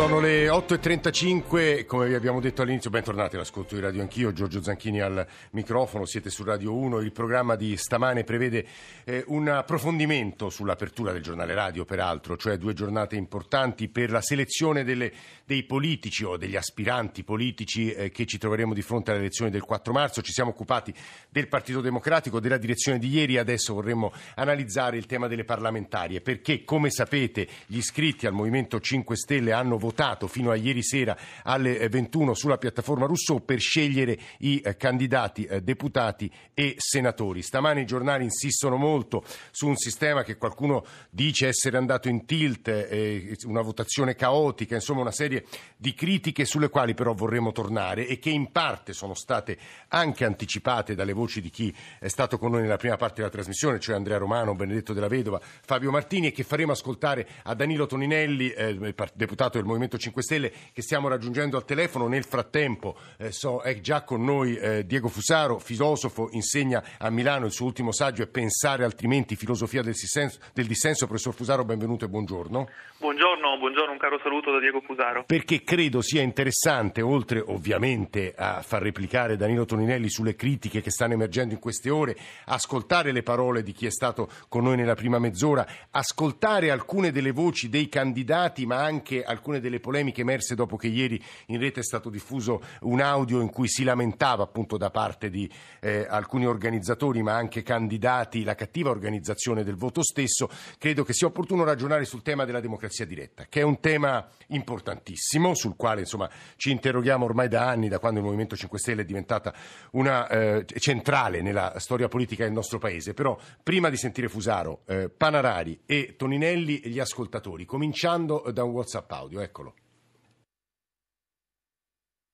Sono 0.00 0.18
le 0.18 0.48
8.35, 0.48 1.84
come 1.84 2.08
vi 2.08 2.14
abbiamo 2.14 2.40
detto 2.40 2.62
all'inizio, 2.62 2.88
bentornati 2.88 3.36
all'ascolto 3.36 3.74
di 3.74 3.82
Radio 3.82 4.00
Anch'io, 4.00 4.32
Giorgio 4.32 4.62
Zanchini 4.62 4.98
al 5.02 5.26
microfono, 5.50 6.06
siete 6.06 6.30
su 6.30 6.42
Radio 6.42 6.74
1, 6.74 7.00
il 7.00 7.12
programma 7.12 7.54
di 7.54 7.76
stamane 7.76 8.24
prevede 8.24 8.64
eh, 9.04 9.22
un 9.26 9.48
approfondimento 9.48 10.48
sull'apertura 10.48 11.12
del 11.12 11.20
giornale 11.20 11.52
radio, 11.52 11.84
peraltro, 11.84 12.38
cioè 12.38 12.56
due 12.56 12.72
giornate 12.72 13.16
importanti 13.16 13.88
per 13.88 14.10
la 14.10 14.22
selezione 14.22 14.84
delle, 14.84 15.12
dei 15.44 15.64
politici 15.64 16.24
o 16.24 16.38
degli 16.38 16.56
aspiranti 16.56 17.22
politici 17.22 17.92
eh, 17.92 18.10
che 18.10 18.24
ci 18.24 18.38
troveremo 18.38 18.72
di 18.72 18.80
fronte 18.80 19.10
alle 19.10 19.20
elezioni 19.20 19.50
del 19.50 19.64
4 19.64 19.92
marzo. 19.92 20.22
Ci 20.22 20.32
siamo 20.32 20.52
occupati 20.52 20.94
del 21.28 21.46
Partito 21.46 21.82
Democratico, 21.82 22.40
della 22.40 22.56
direzione 22.56 22.98
di 22.98 23.08
ieri, 23.10 23.36
adesso 23.36 23.74
vorremmo 23.74 24.14
analizzare 24.36 24.96
il 24.96 25.04
tema 25.04 25.28
delle 25.28 25.44
parlamentarie, 25.44 26.22
perché 26.22 26.64
come 26.64 26.90
sapete 26.90 27.46
gli 27.66 27.76
iscritti 27.76 28.26
al 28.26 28.32
Movimento 28.32 28.80
5 28.80 29.14
Stelle 29.14 29.52
hanno 29.52 29.76
votato 29.76 29.88
fino 30.26 30.50
a 30.50 30.56
ieri 30.56 30.82
sera 30.82 31.16
alle 31.42 31.88
21 31.88 32.34
sulla 32.34 32.58
piattaforma 32.58 33.06
Rousseau 33.06 33.44
per 33.44 33.58
scegliere 33.58 34.18
i 34.38 34.60
eh, 34.64 34.76
candidati 34.76 35.44
eh, 35.44 35.62
deputati 35.62 36.30
e 36.54 36.74
senatori. 36.78 37.42
Stamani 37.42 37.82
i 37.82 37.86
giornali 37.86 38.24
insistono 38.24 38.76
molto 38.76 39.24
su 39.50 39.66
un 39.66 39.76
sistema 39.76 40.22
che 40.22 40.36
qualcuno 40.36 40.84
dice 41.10 41.48
essere 41.48 41.76
andato 41.76 42.08
in 42.08 42.24
tilt, 42.26 42.68
eh, 42.68 43.36
una 43.44 43.62
votazione 43.62 44.14
caotica, 44.14 44.74
insomma 44.74 45.00
una 45.00 45.10
serie 45.10 45.44
di 45.76 45.94
critiche 45.94 46.44
sulle 46.44 46.68
quali 46.68 46.94
però 46.94 47.14
vorremmo 47.14 47.52
tornare 47.52 48.06
e 48.06 48.18
che 48.18 48.30
in 48.30 48.52
parte 48.52 48.92
sono 48.92 49.14
state 49.14 49.58
anche 49.88 50.24
anticipate 50.24 50.94
dalle 50.94 51.12
voci 51.12 51.40
di 51.40 51.50
chi 51.50 51.74
è 51.98 52.08
stato 52.08 52.38
con 52.38 52.52
noi 52.52 52.62
nella 52.62 52.76
prima 52.76 52.96
parte 52.96 53.16
della 53.16 53.30
trasmissione, 53.30 53.80
cioè 53.80 53.96
Andrea 53.96 54.18
Romano, 54.18 54.54
Benedetto 54.54 54.92
della 54.92 55.08
Vedova, 55.08 55.40
Fabio 55.40 55.90
Martini 55.90 56.28
e 56.28 56.32
che 56.32 56.42
faremo 56.42 56.72
ascoltare 56.72 57.26
a 57.44 57.54
Danilo 57.54 57.86
Toninelli, 57.86 58.50
eh, 58.50 58.94
deputato 59.14 59.56
del 59.56 59.66
Movimento 59.66 59.79
5 59.88 60.22
Stelle, 60.22 60.52
che 60.72 60.82
stiamo 60.82 61.08
raggiungendo 61.08 61.56
al 61.56 61.64
telefono. 61.64 62.08
Nel 62.08 62.24
frattempo 62.24 62.96
eh, 63.18 63.32
so, 63.32 63.60
è 63.60 63.80
già 63.80 64.02
con 64.02 64.24
noi 64.24 64.56
eh, 64.56 64.84
Diego 64.86 65.08
Fusaro, 65.08 65.58
filosofo, 65.58 66.28
insegna 66.32 66.82
a 66.98 67.10
Milano, 67.10 67.46
il 67.46 67.52
suo 67.52 67.66
ultimo 67.66 67.92
saggio 67.92 68.22
è 68.22 68.26
Pensare 68.26 68.84
altrimenti, 68.84 69.36
filosofia 69.36 69.82
del 69.82 69.92
dissenso. 69.92 70.38
Del 70.52 70.66
dissenso. 70.66 71.06
Professor 71.06 71.34
Fusaro, 71.34 71.64
benvenuto 71.64 72.04
e 72.04 72.08
buongiorno. 72.08 72.68
Buongiorno, 72.98 73.56
buongiorno, 73.58 73.92
un 73.92 73.98
caro 73.98 74.18
saluto 74.22 74.50
da 74.52 74.58
Diego 74.58 74.80
Fusaro. 74.80 75.24
Perché 75.24 75.62
credo 75.62 76.02
sia 76.02 76.22
interessante, 76.22 77.00
oltre 77.00 77.40
ovviamente 77.40 78.34
a 78.36 78.62
far 78.62 78.82
replicare 78.82 79.36
Danilo 79.36 79.64
Toninelli 79.64 80.10
sulle 80.10 80.36
critiche 80.36 80.80
che 80.80 80.90
stanno 80.90 81.14
emergendo 81.14 81.54
in 81.54 81.60
queste 81.60 81.90
ore, 81.90 82.16
ascoltare 82.46 83.12
le 83.12 83.22
parole 83.22 83.62
di 83.62 83.72
chi 83.72 83.86
è 83.86 83.90
stato 83.90 84.28
con 84.48 84.64
noi 84.64 84.76
nella 84.76 84.94
prima 84.94 85.18
mezz'ora, 85.18 85.66
ascoltare 85.90 86.70
alcune 86.70 87.10
delle 87.10 87.30
voci 87.32 87.68
dei 87.68 87.88
candidati, 87.88 88.66
ma 88.66 88.82
anche 88.82 89.22
alcune 89.22 89.59
delle 89.60 89.80
polemiche 89.80 90.22
emerse 90.22 90.54
dopo 90.54 90.76
che 90.76 90.88
ieri 90.88 91.22
in 91.46 91.58
rete 91.58 91.80
è 91.80 91.84
stato 91.84 92.10
diffuso 92.10 92.62
un 92.82 93.00
audio 93.00 93.40
in 93.40 93.50
cui 93.50 93.68
si 93.68 93.84
lamentava 93.84 94.42
appunto 94.42 94.76
da 94.76 94.90
parte 94.90 95.30
di 95.30 95.50
eh, 95.80 96.06
alcuni 96.08 96.46
organizzatori, 96.46 97.22
ma 97.22 97.34
anche 97.34 97.62
candidati, 97.62 98.44
la 98.44 98.54
cattiva 98.54 98.90
organizzazione 98.90 99.64
del 99.64 99.76
voto 99.76 100.02
stesso, 100.02 100.48
credo 100.78 101.04
che 101.04 101.12
sia 101.12 101.26
opportuno 101.26 101.64
ragionare 101.64 102.04
sul 102.04 102.22
tema 102.22 102.44
della 102.44 102.60
democrazia 102.60 103.06
diretta, 103.06 103.46
che 103.48 103.60
è 103.60 103.64
un 103.64 103.80
tema 103.80 104.26
importantissimo 104.48 105.54
sul 105.54 105.76
quale 105.76 106.00
insomma, 106.00 106.28
ci 106.56 106.70
interroghiamo 106.70 107.24
ormai 107.24 107.48
da 107.48 107.68
anni, 107.68 107.88
da 107.88 107.98
quando 107.98 108.20
il 108.20 108.24
Movimento 108.24 108.56
5 108.56 108.78
Stelle 108.78 109.02
è 109.02 109.04
diventata 109.04 109.54
una 109.92 110.28
eh, 110.28 110.64
centrale 110.78 111.42
nella 111.42 111.78
storia 111.78 112.08
politica 112.08 112.44
del 112.44 112.52
nostro 112.52 112.78
paese. 112.78 113.14
Però 113.14 113.38
prima 113.62 113.88
di 113.90 113.96
sentire 113.96 114.28
Fusaro, 114.28 114.82
eh, 114.86 115.08
Panarari 115.08 115.80
e 115.86 116.14
Toninelli 116.16 116.82
gli 116.84 116.98
ascoltatori, 116.98 117.64
cominciando 117.64 118.44
da 118.52 118.64
un 118.64 118.72
WhatsApp 118.72 119.10
audio, 119.12 119.40
eccolo. 119.50 119.74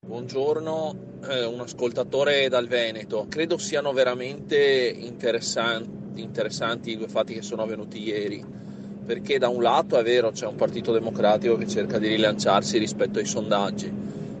Buongiorno, 0.05 0.95
eh, 1.27 1.45
un 1.45 1.59
ascoltatore 1.59 2.47
dal 2.47 2.67
Veneto. 2.67 3.25
Credo 3.27 3.57
siano 3.57 3.91
veramente 3.91 4.57
interessanti, 4.95 6.21
interessanti 6.21 6.91
i 6.91 6.97
due 6.97 7.07
fatti 7.07 7.33
che 7.33 7.41
sono 7.41 7.63
avvenuti 7.63 8.01
ieri, 8.03 8.45
perché 9.05 9.39
da 9.39 9.49
un 9.49 9.61
lato 9.61 9.97
è 9.97 10.03
vero 10.03 10.31
c'è 10.31 10.45
un 10.45 10.55
partito 10.55 10.93
democratico 10.93 11.57
che 11.57 11.67
cerca 11.67 11.97
di 11.97 12.07
rilanciarsi 12.07 12.77
rispetto 12.77 13.19
ai 13.19 13.25
sondaggi, 13.25 13.91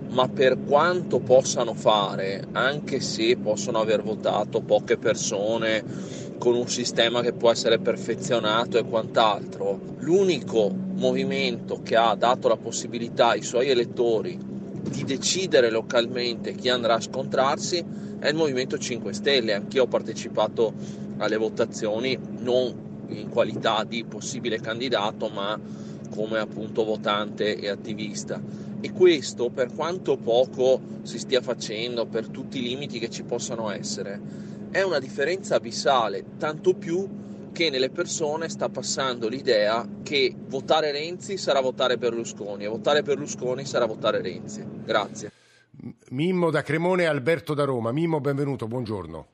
ma 0.09 0.29
per 0.29 0.63
quanto 0.63 1.19
possano 1.19 1.73
fare, 1.73 2.47
anche 2.51 3.01
se 3.01 3.37
possono 3.37 3.79
aver 3.79 4.03
votato 4.03 4.61
poche 4.61 4.97
persone 4.97 5.83
con 6.37 6.55
un 6.55 6.67
sistema 6.67 7.21
che 7.21 7.33
può 7.33 7.51
essere 7.51 7.79
perfezionato 7.79 8.77
e 8.77 8.83
quant'altro, 8.83 9.79
l'unico 9.99 10.71
movimento 10.93 11.81
che 11.83 11.95
ha 11.95 12.15
dato 12.15 12.47
la 12.47 12.57
possibilità 12.57 13.29
ai 13.29 13.41
suoi 13.41 13.69
elettori 13.69 14.37
di 14.89 15.03
decidere 15.03 15.69
localmente 15.69 16.55
chi 16.55 16.69
andrà 16.69 16.95
a 16.95 17.01
scontrarsi 17.01 17.83
è 18.19 18.29
il 18.29 18.35
Movimento 18.35 18.77
5 18.77 19.13
Stelle. 19.13 19.53
Anch'io 19.53 19.83
ho 19.83 19.87
partecipato 19.87 20.73
alle 21.17 21.37
votazioni 21.37 22.17
non 22.39 22.85
in 23.09 23.29
qualità 23.29 23.83
di 23.83 24.03
possibile 24.05 24.59
candidato, 24.59 25.29
ma 25.29 25.59
come 26.09 26.39
appunto 26.39 26.83
votante 26.83 27.57
e 27.57 27.69
attivista. 27.69 28.41
E 28.79 28.91
questo, 28.91 29.49
per 29.49 29.73
quanto 29.73 30.17
poco 30.17 30.79
si 31.03 31.19
stia 31.19 31.41
facendo, 31.41 32.05
per 32.05 32.27
tutti 32.27 32.59
i 32.59 32.61
limiti 32.61 32.99
che 32.99 33.09
ci 33.09 33.23
possano 33.23 33.69
essere, 33.71 34.19
è 34.77 34.83
una 34.83 34.99
differenza 34.99 35.55
abissale, 35.55 36.37
tanto 36.37 36.75
più 36.75 37.51
che 37.51 37.71
nelle 37.71 37.89
persone 37.89 38.47
sta 38.47 38.69
passando 38.69 39.27
l'idea 39.27 39.83
che 40.03 40.35
votare 40.37 40.91
Renzi 40.91 41.35
sarà 41.35 41.61
votare 41.61 41.97
Berlusconi 41.97 42.65
e 42.65 42.67
votare 42.67 43.01
Berlusconi 43.01 43.65
sarà 43.65 43.87
votare 43.87 44.21
Renzi. 44.21 44.63
Grazie. 44.83 45.31
Mimmo 46.11 46.51
da 46.51 46.61
Cremone 46.61 47.03
e 47.03 47.05
Alberto 47.07 47.55
da 47.55 47.63
Roma. 47.63 47.91
Mimmo, 47.91 48.19
benvenuto, 48.19 48.67
buongiorno. 48.67 49.27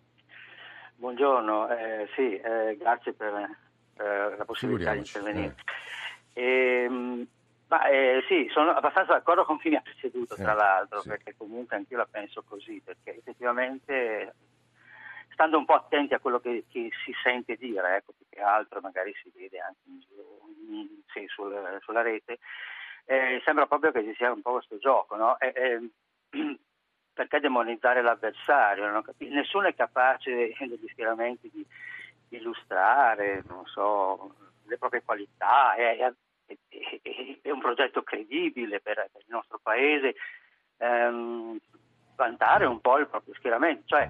Buongiorno, 0.95 1.69
eh, 1.71 2.07
sì, 2.15 2.37
eh, 2.37 2.77
grazie 2.79 3.11
per 3.11 3.33
eh, 3.33 4.37
la 4.37 4.45
possibilità 4.45 4.93
di 4.93 4.99
intervenire. 4.99 5.55
Ehm, 6.31 7.27
ma, 7.67 7.89
eh, 7.89 8.23
sì, 8.29 8.47
sono 8.49 8.71
abbastanza 8.71 9.11
d'accordo 9.11 9.43
con 9.43 9.59
chi 9.59 9.67
mi 9.67 9.75
ha 9.75 9.81
preceduto, 9.81 10.35
tra 10.35 10.53
l'altro, 10.53 11.01
sì. 11.01 11.09
perché 11.09 11.35
comunque 11.35 11.75
anch'io 11.75 11.97
la 11.97 12.07
penso 12.09 12.45
così, 12.47 12.81
perché 12.81 13.17
effettivamente 13.17 14.33
stando 15.33 15.57
un 15.57 15.65
po' 15.65 15.73
attenti 15.73 16.13
a 16.13 16.19
quello 16.19 16.39
che, 16.39 16.65
che 16.69 16.89
si 17.03 17.13
sente 17.23 17.55
dire, 17.55 17.97
ecco, 17.97 18.13
più 18.15 18.25
che 18.29 18.39
altro 18.39 18.79
magari 18.79 19.13
si 19.21 19.31
vede 19.35 19.59
anche 19.59 19.81
in 19.85 20.01
in, 20.69 20.87
sì, 21.07 21.25
sul, 21.27 21.79
sulla 21.81 22.01
rete, 22.01 22.39
eh, 23.05 23.41
sembra 23.45 23.67
proprio 23.67 23.91
che 23.91 24.03
ci 24.03 24.13
sia 24.15 24.31
un 24.31 24.41
po' 24.41 24.53
questo 24.53 24.77
gioco, 24.77 25.15
no? 25.15 25.39
eh, 25.39 25.53
eh, 25.55 25.89
perché 27.13 27.39
demonizzare 27.39 28.01
l'avversario? 28.01 28.89
No? 28.89 29.03
Nessuno 29.17 29.67
è 29.67 29.75
capace 29.75 30.53
degli 30.57 30.87
schieramenti 30.89 31.49
di 31.51 31.65
illustrare, 32.29 33.43
non 33.47 33.65
so, 33.65 34.35
le 34.65 34.77
proprie 34.77 35.03
qualità, 35.03 35.75
è, 35.75 35.97
è, 35.97 36.13
è, 36.45 37.39
è 37.41 37.49
un 37.49 37.59
progetto 37.59 38.01
credibile 38.03 38.79
per, 38.79 39.09
per 39.11 39.21
il 39.21 39.27
nostro 39.31 39.59
paese, 39.61 40.15
ehm, 40.77 41.59
vantare 42.15 42.65
un 42.65 42.79
po' 42.79 42.97
il 42.97 43.07
proprio 43.07 43.33
schieramento, 43.35 43.83
cioè 43.85 44.09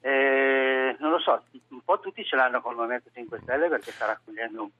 eh, 0.00 0.96
non 0.98 1.10
lo 1.10 1.18
so, 1.18 1.42
un 1.68 1.80
po' 1.84 2.00
tutti 2.00 2.24
ce 2.24 2.36
l'hanno 2.36 2.60
con 2.60 2.72
il 2.72 2.78
Movimento 2.78 3.10
5 3.12 3.40
Stelle 3.42 3.68
perché 3.68 3.90
sta 3.92 4.06
raccogliendo 4.06 4.62
un 4.62 4.70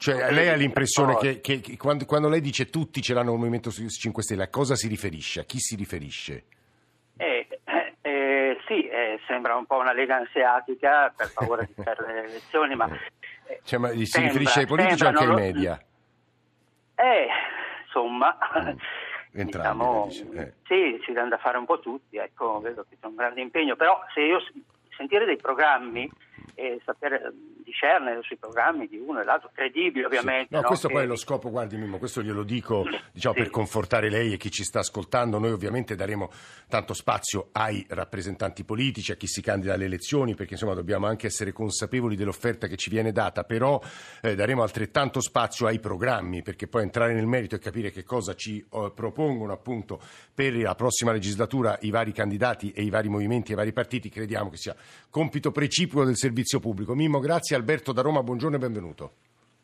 cioè, 0.00 0.32
lei 0.32 0.48
ha 0.48 0.54
l'impressione 0.54 1.14
che, 1.18 1.42
che, 1.42 1.60
che 1.60 1.76
quando, 1.76 2.06
quando, 2.06 2.30
lei 2.30 2.40
dice 2.40 2.70
tutti 2.70 3.02
ce 3.02 3.12
l'hanno 3.12 3.34
il 3.34 3.38
Movimento 3.38 3.70
5 3.70 4.22
Stelle, 4.22 4.44
a 4.44 4.48
cosa 4.48 4.74
si 4.74 4.88
riferisce? 4.88 5.40
A 5.40 5.44
chi 5.44 5.58
si 5.58 5.76
riferisce? 5.76 6.44
Eh, 7.18 7.46
eh, 7.64 7.94
eh, 8.00 8.58
sì, 8.66 8.88
eh, 8.88 9.20
sembra 9.26 9.56
un 9.56 9.66
po' 9.66 9.76
una 9.76 9.92
lega 9.92 10.16
ansiatica 10.16 11.12
per 11.14 11.30
paura 11.34 11.64
di 11.64 11.74
perdere 11.76 12.22
le 12.22 12.28
elezioni, 12.28 12.74
ma, 12.76 12.88
eh. 13.46 13.60
cioè, 13.62 13.78
ma 13.78 13.90
si 13.90 14.06
sembra, 14.06 14.30
riferisce 14.32 14.60
ai 14.60 14.66
politici 14.66 15.04
o 15.04 15.08
anche 15.08 15.24
ai 15.24 15.34
media? 15.34 15.78
Eh, 16.94 17.26
insomma... 17.84 18.38
Mm. 18.58 18.78
Entrambi, 19.32 20.08
diciamo, 20.08 20.32
eh. 20.32 20.52
Sì, 20.64 21.00
ci 21.02 21.12
danno 21.12 21.28
da 21.28 21.38
fare 21.38 21.58
un 21.58 21.64
po' 21.64 21.78
tutti, 21.78 22.16
ecco, 22.16 22.60
vedo 22.60 22.84
che 22.88 22.96
c'è 23.00 23.06
un 23.06 23.14
grande 23.14 23.40
impegno, 23.40 23.76
però 23.76 24.00
se 24.12 24.20
io 24.20 24.40
sentire 24.96 25.24
dei 25.24 25.36
programmi 25.36 26.10
e 26.54 26.80
sapere 26.84 27.32
discernere 27.62 28.20
sui 28.22 28.36
programmi 28.36 28.86
di 28.88 28.96
uno 28.96 29.20
e 29.20 29.24
l'altro, 29.24 29.50
credibili 29.54 30.04
ovviamente. 30.04 30.48
Sì. 30.48 30.54
No, 30.54 30.60
no? 30.60 30.66
questo 30.66 30.88
che... 30.88 30.94
poi 30.94 31.04
è 31.04 31.06
lo 31.06 31.16
scopo, 31.16 31.50
guardi 31.50 31.76
Mimmo, 31.76 31.98
questo 31.98 32.22
glielo 32.22 32.42
dico 32.42 32.84
diciamo, 33.12 33.34
sì. 33.34 33.42
per 33.42 33.50
confortare 33.50 34.10
lei 34.10 34.32
e 34.32 34.36
chi 34.36 34.50
ci 34.50 34.64
sta 34.64 34.80
ascoltando. 34.80 35.38
Noi 35.38 35.52
ovviamente 35.52 35.94
daremo 35.94 36.30
tanto 36.68 36.92
spazio 36.94 37.48
ai 37.52 37.84
rappresentanti 37.88 38.64
politici, 38.64 39.12
a 39.12 39.16
chi 39.16 39.26
si 39.26 39.40
candida 39.40 39.74
alle 39.74 39.84
elezioni, 39.84 40.34
perché 40.34 40.54
insomma 40.54 40.74
dobbiamo 40.74 41.06
anche 41.06 41.26
essere 41.26 41.52
consapevoli 41.52 42.16
dell'offerta 42.16 42.66
che 42.66 42.76
ci 42.76 42.90
viene 42.90 43.12
data, 43.12 43.44
però 43.44 43.80
eh, 44.20 44.34
daremo 44.34 44.62
altrettanto 44.62 45.20
spazio 45.20 45.66
ai 45.66 45.78
programmi, 45.78 46.42
perché 46.42 46.66
poi 46.66 46.82
entrare 46.82 47.14
nel 47.14 47.26
merito 47.26 47.54
e 47.54 47.58
capire 47.58 47.90
che 47.90 48.02
cosa 48.02 48.34
ci 48.34 48.58
eh, 48.58 48.92
propongono 48.94 49.52
appunto 49.52 50.00
per 50.34 50.56
la 50.56 50.74
prossima 50.74 51.12
legislatura 51.12 51.78
i 51.82 51.90
vari 51.90 52.12
candidati 52.12 52.72
e 52.72 52.82
i 52.82 52.90
vari 52.90 53.08
movimenti 53.08 53.50
e 53.50 53.54
i 53.54 53.56
vari 53.56 53.72
partiti, 53.72 54.08
crediamo 54.08 54.50
che 54.50 54.56
sia 54.56 54.74
compito 55.08 55.50
precipuo 55.50 56.04
del 56.04 56.16
servizio 56.16 56.29
pubblico. 56.60 56.94
Mimmo, 56.94 57.18
grazie. 57.20 57.56
Alberto 57.56 57.92
da 57.92 58.02
Roma, 58.02 58.22
buongiorno 58.22 58.56
e 58.56 58.58
benvenuto. 58.58 59.12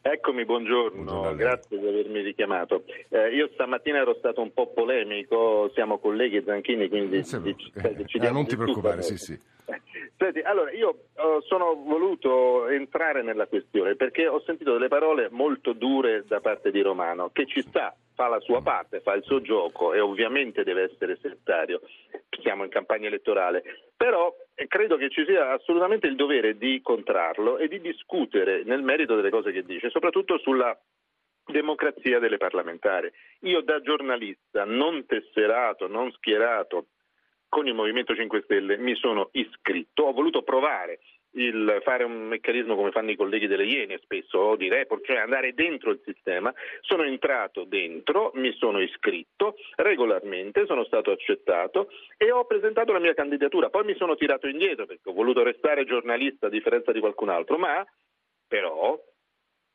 Eccomi, 0.08 0.44
buongiorno, 0.44 1.02
buongiorno 1.02 1.34
grazie 1.34 1.78
di 1.80 1.88
avermi 1.88 2.20
richiamato. 2.20 2.84
Eh, 3.08 3.34
io 3.34 3.50
stamattina 3.54 3.98
ero 3.98 4.14
stato 4.18 4.40
un 4.40 4.52
po' 4.52 4.68
polemico, 4.68 5.68
siamo 5.74 5.98
colleghi 5.98 6.44
Zanchini, 6.46 6.88
quindi 6.88 7.24
non, 7.28 7.42
dic- 7.42 8.14
eh, 8.14 8.30
non 8.30 8.46
ti 8.46 8.54
preoccupare, 8.54 9.02
sì, 9.02 9.16
sì. 9.16 9.36
Senti, 10.16 10.40
allora 10.42 10.70
io 10.70 10.90
uh, 11.14 11.40
sono 11.42 11.74
voluto 11.84 12.68
entrare 12.68 13.22
nella 13.22 13.46
questione 13.46 13.96
perché 13.96 14.28
ho 14.28 14.40
sentito 14.46 14.72
delle 14.72 14.86
parole 14.86 15.28
molto 15.30 15.72
dure 15.72 16.24
da 16.26 16.38
parte 16.38 16.70
di 16.70 16.82
Romano, 16.82 17.30
che 17.32 17.44
ci 17.46 17.60
sta, 17.62 17.92
fa 18.16 18.28
la 18.28 18.40
sua 18.40 18.62
parte, 18.62 19.00
fa 19.00 19.12
il 19.12 19.22
suo 19.22 19.40
gioco 19.42 19.92
e 19.92 20.00
ovviamente 20.00 20.64
deve 20.64 20.90
essere 20.90 21.18
settario, 21.20 21.82
siamo 22.40 22.64
in 22.64 22.70
campagna 22.70 23.06
elettorale, 23.06 23.62
però 23.94 24.34
eh, 24.54 24.66
credo 24.66 24.96
che 24.96 25.10
ci 25.10 25.24
sia 25.26 25.52
assolutamente 25.52 26.08
il 26.08 26.16
dovere 26.16 26.56
di 26.56 26.80
contrarlo 26.82 27.58
e 27.58 27.68
di 27.68 27.80
discutere 27.80 28.64
nel 28.64 28.82
merito 28.82 29.14
delle 29.14 29.30
cose 29.30 29.52
che 29.52 29.62
dice, 29.62 29.90
soprattutto 29.90 30.38
sulla 30.38 30.76
democrazia 31.44 32.18
delle 32.18 32.38
parlamentari. 32.38 33.12
Io 33.40 33.60
da 33.60 33.80
giornalista 33.80 34.64
non 34.64 35.04
tesserato, 35.04 35.86
non 35.86 36.10
schierato, 36.12 36.86
con 37.48 37.68
il 37.68 37.74
Movimento 37.74 38.14
5 38.14 38.42
Stelle 38.42 38.78
mi 38.78 38.94
sono 38.96 39.28
iscritto, 39.32 40.04
ho 40.04 40.12
voluto 40.12 40.42
provare 40.42 41.00
il 41.36 41.80
fare 41.82 42.04
un 42.04 42.28
meccanismo 42.28 42.74
come 42.74 42.90
fanno 42.90 43.10
i 43.10 43.16
colleghi 43.16 43.46
delle 43.46 43.64
Iene 43.64 43.98
spesso 44.02 44.38
o 44.38 44.56
di 44.56 44.68
report, 44.68 45.04
cioè 45.04 45.16
andare 45.16 45.52
dentro 45.54 45.90
il 45.90 46.00
sistema, 46.04 46.52
sono 46.80 47.04
entrato 47.04 47.64
dentro, 47.64 48.30
mi 48.34 48.52
sono 48.52 48.80
iscritto 48.80 49.56
regolarmente, 49.76 50.66
sono 50.66 50.84
stato 50.84 51.10
accettato 51.10 51.90
e 52.16 52.30
ho 52.30 52.44
presentato 52.44 52.92
la 52.92 53.00
mia 53.00 53.14
candidatura, 53.14 53.70
poi 53.70 53.84
mi 53.84 53.96
sono 53.96 54.16
tirato 54.16 54.46
indietro 54.48 54.86
perché 54.86 55.08
ho 55.08 55.12
voluto 55.14 55.42
restare 55.42 55.84
giornalista 55.84 56.46
a 56.46 56.50
differenza 56.50 56.92
di 56.92 57.00
qualcun 57.00 57.28
altro, 57.28 57.58
ma 57.58 57.84
però 58.48 58.98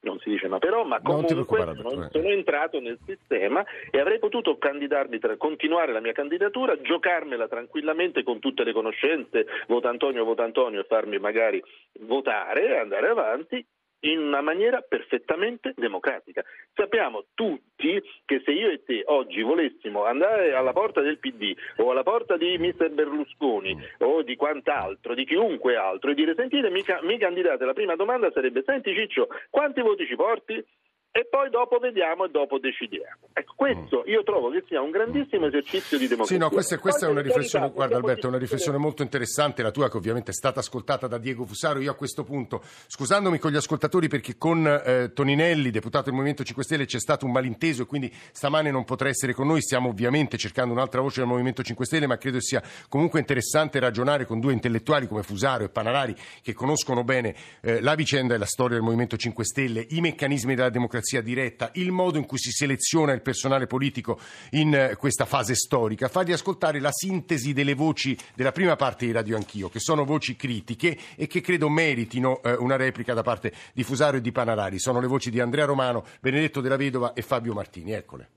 non 0.02 0.20
si 0.20 0.30
dice 0.30 0.48
ma 0.48 0.58
però, 0.58 0.84
ma 0.84 1.02
comunque 1.02 1.64
non 1.64 2.10
sono 2.12 2.28
entrato 2.28 2.80
nel 2.80 2.98
sistema 3.06 3.64
e 3.90 4.00
avrei 4.00 4.20
potuto 4.20 4.58
candidarmi, 4.58 5.20
tra, 5.20 5.38
continuare 5.38 5.92
la 5.92 6.00
mia 6.00 6.14
candidatura, 6.14 6.80
giocarmela 6.82 7.48
tranquillamente 7.48 8.24
con 8.24 8.40
tutte 8.40 8.64
le 8.64 8.74
conoscenze, 8.74 9.46
vota 9.68 9.90
Antonio, 9.90 10.26
vota 10.26 10.44
Antonio 10.44 10.82
e 10.82 10.86
farmi 10.86 11.20
magari 11.20 11.64
votare 12.02 12.70
e 12.70 12.78
andare 12.78 13.08
avanti 13.08 13.66
in 14.02 14.20
una 14.20 14.42
maniera 14.42 14.82
perfettamente 14.82 15.74
democratica. 15.76 16.44
Sappiamo 16.74 17.26
tutti 17.34 18.02
che 18.26 18.42
se 18.44 18.52
io 18.52 18.70
e 18.70 18.84
te 18.84 19.04
oggi 19.06 19.42
volessimo 19.42 20.06
andare 20.06 20.54
alla 20.54 20.74
porta 20.74 21.02
del 21.02 21.20
PD 21.20 21.54
o 21.78 21.92
alla 21.92 22.04
porta 22.04 22.38
di 22.38 22.58
Mr. 22.58 22.90
Berlusconi 22.90 23.78
o 24.00 24.22
di 24.22 24.36
quant'altro, 24.36 25.14
di 25.14 25.26
chiunque 25.26 25.76
altro, 25.76 26.12
e 26.12 26.14
dire 26.14 26.34
sentite 26.36 26.70
mi, 26.70 26.84
mi 27.04 27.18
candidate, 27.18 27.66
la 27.66 27.74
prima 27.74 27.96
domanda 27.96 28.32
sarebbe 28.32 28.64
senti 28.66 28.94
Ciccio, 28.94 29.28
quanti 29.50 29.82
voti 29.82 30.06
ci 30.06 30.16
porti? 30.16 30.64
E 31.14 31.28
poi 31.30 31.50
dopo 31.50 31.78
vediamo 31.78 32.24
e 32.24 32.30
dopo 32.30 32.58
decidiamo. 32.58 33.28
Ecco, 33.34 33.54
questo 33.58 34.04
io 34.06 34.24
trovo 34.24 34.50
che 34.50 34.64
sia 34.66 34.82
un 34.82 34.92
grandissimo 34.92 35.48
esercizio 35.48 35.98
di 35.98 36.08
democrazia. 36.08 36.38
Sì, 36.38 36.42
no, 36.42 36.50
questa, 36.50 36.78
questa 36.78 37.08
è 37.08 37.10
una 37.10 37.22
riflessione, 37.22 37.70
guarda 37.70 37.98
Alberto, 37.98 38.28
è 38.28 38.30
una 38.30 38.38
riflessione 38.38 38.78
molto 38.78 39.04
interessante, 39.04 39.62
la 39.62 39.72
tua 39.72 39.90
che 39.90 39.98
ovviamente 39.98 40.32
è 40.32 40.34
stata 40.34 40.62
ascoltata 40.62 41.08
da 41.08 41.18
Diego 41.18 41.44
Fusaro. 41.44 41.82
Io 41.82 41.92
a 41.92 41.96
questo 41.96 42.24
punto, 42.24 42.62
scusandomi 42.88 43.40
con 43.40 43.52
gli 43.52 43.58
ascoltatori 43.58 44.08
perché 44.08 44.38
con 44.38 44.66
eh, 44.66 45.12
Toninelli, 45.14 45.70
deputato 45.70 46.06
del 46.06 46.14
Movimento 46.14 46.46
5 46.46 46.64
Stelle, 46.64 46.86
c'è 46.86 47.00
stato 47.00 47.26
un 47.26 47.34
malinteso 47.34 47.82
e 47.82 47.86
quindi 47.88 48.10
stamane 48.32 48.72
non 48.72 48.86
potrà 48.86 49.10
essere 49.10 49.34
con 49.34 49.48
noi, 49.48 49.62
stiamo 49.62 49.90
ovviamente 49.90 50.38
cercando 50.38 50.74
un'altra 50.74 51.02
voce 51.02 51.20
del 51.20 51.28
Movimento 51.28 51.62
5 51.62 51.86
Stelle, 51.86 52.08
ma 52.08 52.18
credo 52.18 52.40
sia 52.40 52.64
comunque 52.88 53.20
interessante 53.20 53.80
ragionare 53.80 54.26
con 54.26 54.40
due 54.40 54.54
intellettuali 54.54 55.08
come 55.08 55.24
Fusaro 55.24 55.66
e 55.66 55.70
Panarari 55.70 56.16
che 56.42 56.54
conoscono 56.54 57.04
bene 57.04 57.36
eh, 57.60 57.82
la 57.82 57.96
vicenda 57.96 58.34
e 58.34 58.38
la 58.38 58.46
storia 58.46 58.76
del 58.76 58.86
Movimento 58.86 59.18
5 59.18 59.44
Stelle, 59.44 59.86
i 59.90 60.00
meccanismi 60.00 60.56
della 60.56 60.70
democrazia 60.70 61.00
diretta, 61.22 61.72
il 61.74 61.92
modo 61.92 62.18
in 62.18 62.26
cui 62.26 62.38
si 62.38 62.52
seleziona 62.52 63.14
il 63.14 63.22
personale 63.22 63.68
politico 63.68 64.20
in 64.52 64.74
eh, 64.74 64.96
questa 64.96 65.26
fase 65.26 65.56
storica, 65.56 66.08
fargli 66.08 66.32
ascoltare 66.32 66.80
la 66.80 66.92
sintesi 66.92 67.54
delle 67.54 67.74
voci 67.74 68.18
della 68.36 68.52
prima 68.52 68.76
parte 68.76 69.06
di 69.06 69.12
Radio 69.12 69.36
Anch'io, 69.36 69.70
che 69.70 69.80
sono 69.80 70.06
voci 70.06 70.36
critiche 70.36 70.98
e 71.16 71.28
che 71.28 71.42
credo 71.42 71.70
meritino 71.70 72.42
eh, 72.44 72.54
una 72.54 72.76
replica 72.76 73.14
da 73.14 73.24
parte 73.24 73.52
di 73.74 73.84
Fusaro 73.84 74.18
e 74.18 74.22
di 74.22 74.32
Panarari. 74.32 74.80
Sono 74.80 75.00
le 75.00 75.08
voci 75.08 75.30
di 75.30 75.40
Andrea 75.40 75.66
Romano, 75.66 76.06
Benedetto 76.20 76.62
della 76.62 76.78
Vedova 76.78 77.14
e 77.14 77.22
Fabio 77.22 77.54
Martini. 77.54 77.94
Eccole. 77.94 78.30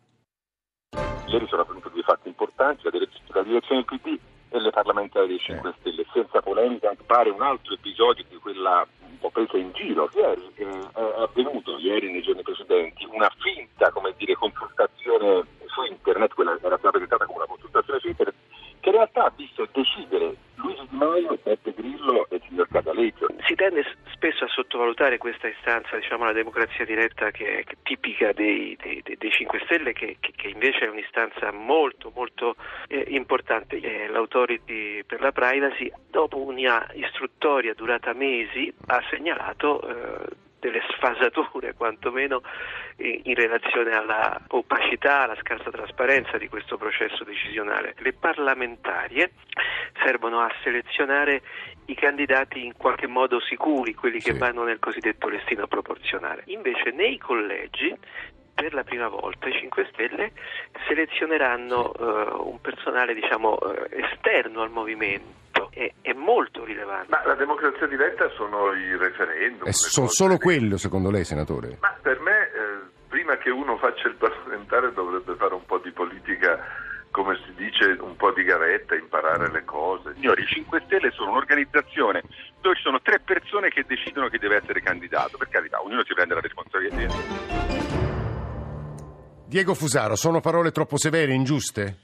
Ieri 1.27 1.47
sono 1.49 1.63
avvenuti 1.63 1.91
due 1.93 2.03
fatti 2.03 2.29
importanti, 2.29 2.85
la 2.85 3.43
direzione 3.43 3.85
del 3.87 4.01
PD 4.01 4.19
e 4.55 4.61
le 4.61 4.71
parlamentari 4.71 5.27
dei 5.27 5.39
5 5.39 5.69
eh. 5.69 5.75
Stelle, 5.81 6.07
senza 6.13 6.41
polemica, 6.41 6.95
pare 7.07 7.31
un 7.31 7.43
altro 7.43 7.75
episodio 7.75 8.25
di 8.29 8.37
quella 8.37 8.87
un 9.01 9.19
po' 9.19 9.31
presa 9.31 9.57
in 9.57 9.73
giro. 9.73 10.09
Ieri 10.15 10.49
eh, 10.55 10.65
è 10.95 11.23
avvenuto, 11.23 11.77
ieri 11.79 12.13
nei 12.13 12.23
giorni 12.23 12.43
precedenti, 12.43 13.05
una 13.11 13.31
finta, 13.41 13.91
come 13.91 14.15
dire, 14.17 14.35
consultazione 14.35 15.45
su 15.67 15.83
internet, 15.83 16.35
quella 16.35 16.57
era 16.63 16.77
stata 16.77 16.91
presentata 16.91 17.25
come 17.25 17.39
una 17.39 17.49
consultazione 17.49 17.99
su 17.99 18.07
internet, 18.07 18.35
che 18.79 18.89
in 18.91 18.95
realtà 18.95 19.25
ha 19.25 19.33
visto 19.35 19.67
decidere 19.73 20.37
Luigi 20.55 20.87
Di 20.89 20.97
Maio, 20.97 21.37
Beppe 21.43 21.75
Grillo 21.75 22.29
e 22.29 22.37
il 22.37 22.43
signor 22.47 22.69
Casaleggio. 22.69 23.27
Si 23.47 23.57
tende 23.57 23.83
spesso 24.13 24.45
a 24.45 24.49
sottovalutare 25.15 25.19
questa 25.19 25.49
istanza, 25.49 25.97
diciamo 25.97 26.25
la 26.25 26.33
democrazia 26.33 26.85
diretta 26.85 27.31
che 27.31 27.59
è 27.59 27.65
tipica 27.83 28.33
dei, 28.33 28.77
dei, 28.81 29.03
dei 29.03 29.31
5 29.31 29.61
Stelle, 29.65 29.93
che, 29.93 30.17
che, 30.21 30.49
invece 30.49 30.87
è 30.87 30.89
un'istanza 30.89 31.53
molto 31.53 32.13
molto 32.15 32.57
eh, 32.89 33.05
importante. 33.09 33.77
Eh, 33.77 34.09
L'Autority 34.09 35.05
per 35.05 35.21
la 35.21 35.33
Privacy, 35.33 35.91
dopo 36.11 36.39
una 36.39 36.87
istruttoria 36.95 37.75
durata 37.75 38.13
mesi, 38.13 38.73
ha 38.87 39.03
segnalato 39.11 39.81
eh, 39.83 40.43
delle 40.65 40.81
sfasature 40.97 41.75
quantomeno 41.75 42.41
in 42.97 43.35
relazione 43.35 43.93
alla 43.93 44.41
opacità, 44.49 45.23
alla 45.23 45.37
scarsa 45.41 45.71
trasparenza 45.71 46.39
di 46.39 46.49
questo 46.49 46.79
processo 46.79 47.23
decisionale. 47.23 47.95
Le 47.99 48.15
parlamentarie 48.15 49.33
servono 50.03 50.41
a 50.41 50.51
selezionare 50.63 51.43
i 51.87 51.95
candidati 51.95 52.65
in 52.65 52.75
qualche 52.77 53.07
modo 53.07 53.41
sicuri, 53.41 53.95
quelli 53.95 54.21
che 54.21 54.33
sì. 54.33 54.39
vanno 54.39 54.65
nel 54.65 54.79
cosiddetto 54.79 55.29
listino 55.29 55.67
proporzionale. 55.67 56.43
Invece 56.47 56.91
nei 56.91 57.19
collegi 57.19 57.95
per 58.55 58.73
la 58.73 58.85
prima 58.85 59.09
volta 59.09 59.49
i 59.49 59.53
5 59.53 59.89
Stelle 59.93 60.33
selezioneranno 60.87 61.93
uh, 61.97 62.49
un 62.49 62.61
personale 62.61 63.13
diciamo, 63.13 63.59
uh, 63.61 63.87
esterno 63.91 64.63
al 64.63 64.71
movimento 64.71 65.71
è, 65.71 65.93
è, 66.01 66.13
molto 66.13 66.65
rilevante. 66.65 67.09
Ma 67.11 67.23
la 67.27 67.35
democrazia 67.35 67.87
diretta 67.87 68.29
sono 68.31 68.73
i 68.73 68.97
referendum. 68.97 69.67
E 69.67 69.73
sono 69.73 70.07
solo 70.09 70.39
quello 70.39 70.77
secondo 70.77 71.11
lei, 71.11 71.25
senatore? 71.25 71.79
Ma 71.81 71.97
per 72.01 72.21
me, 72.21 72.47
eh, 72.47 72.89
prima 73.09 73.37
che 73.37 73.51
uno 73.51 73.77
faccia 73.77 74.09
il 74.09 74.15
parlamentare 74.15 74.93
dovrebbe 74.93 75.35
fare 75.35 75.55
un 75.55 75.65
po' 75.65 75.79
di 75.79 75.91
politica 75.91 76.59
come 77.15 77.39
si 77.47 77.55
dice, 77.55 77.97
un 78.01 78.17
po' 78.17 78.33
di 78.33 78.43
gavetta, 78.43 78.97
imparare 78.97 79.49
le 79.53 79.63
cose. 79.65 80.15
Signori, 80.15 80.43
i 80.43 80.47
5 80.47 80.83
Stelle 80.85 81.13
sono 81.13 81.31
un'organizzazione 81.31 82.23
dove 82.61 82.75
ci 82.75 82.83
sono 82.83 83.01
tre 83.01 83.21
persone 83.21 83.69
che 83.69 83.85
decidono 83.87 84.27
chi 84.29 84.39
deve 84.39 84.57
essere 84.57 84.81
candidato. 84.83 85.39
Per 85.39 85.49
carità, 85.49 85.81
ognuno 85.81 86.03
si 86.05 86.13
prende 86.13 86.35
la 86.35 86.41
responsabilità. 86.41 87.15
Diego 89.47 89.75
Fusaro, 89.75 90.17
sono 90.17 90.41
parole 90.41 90.73
troppo 90.73 90.99
severe, 90.99 91.33
ingiuste? 91.33 91.99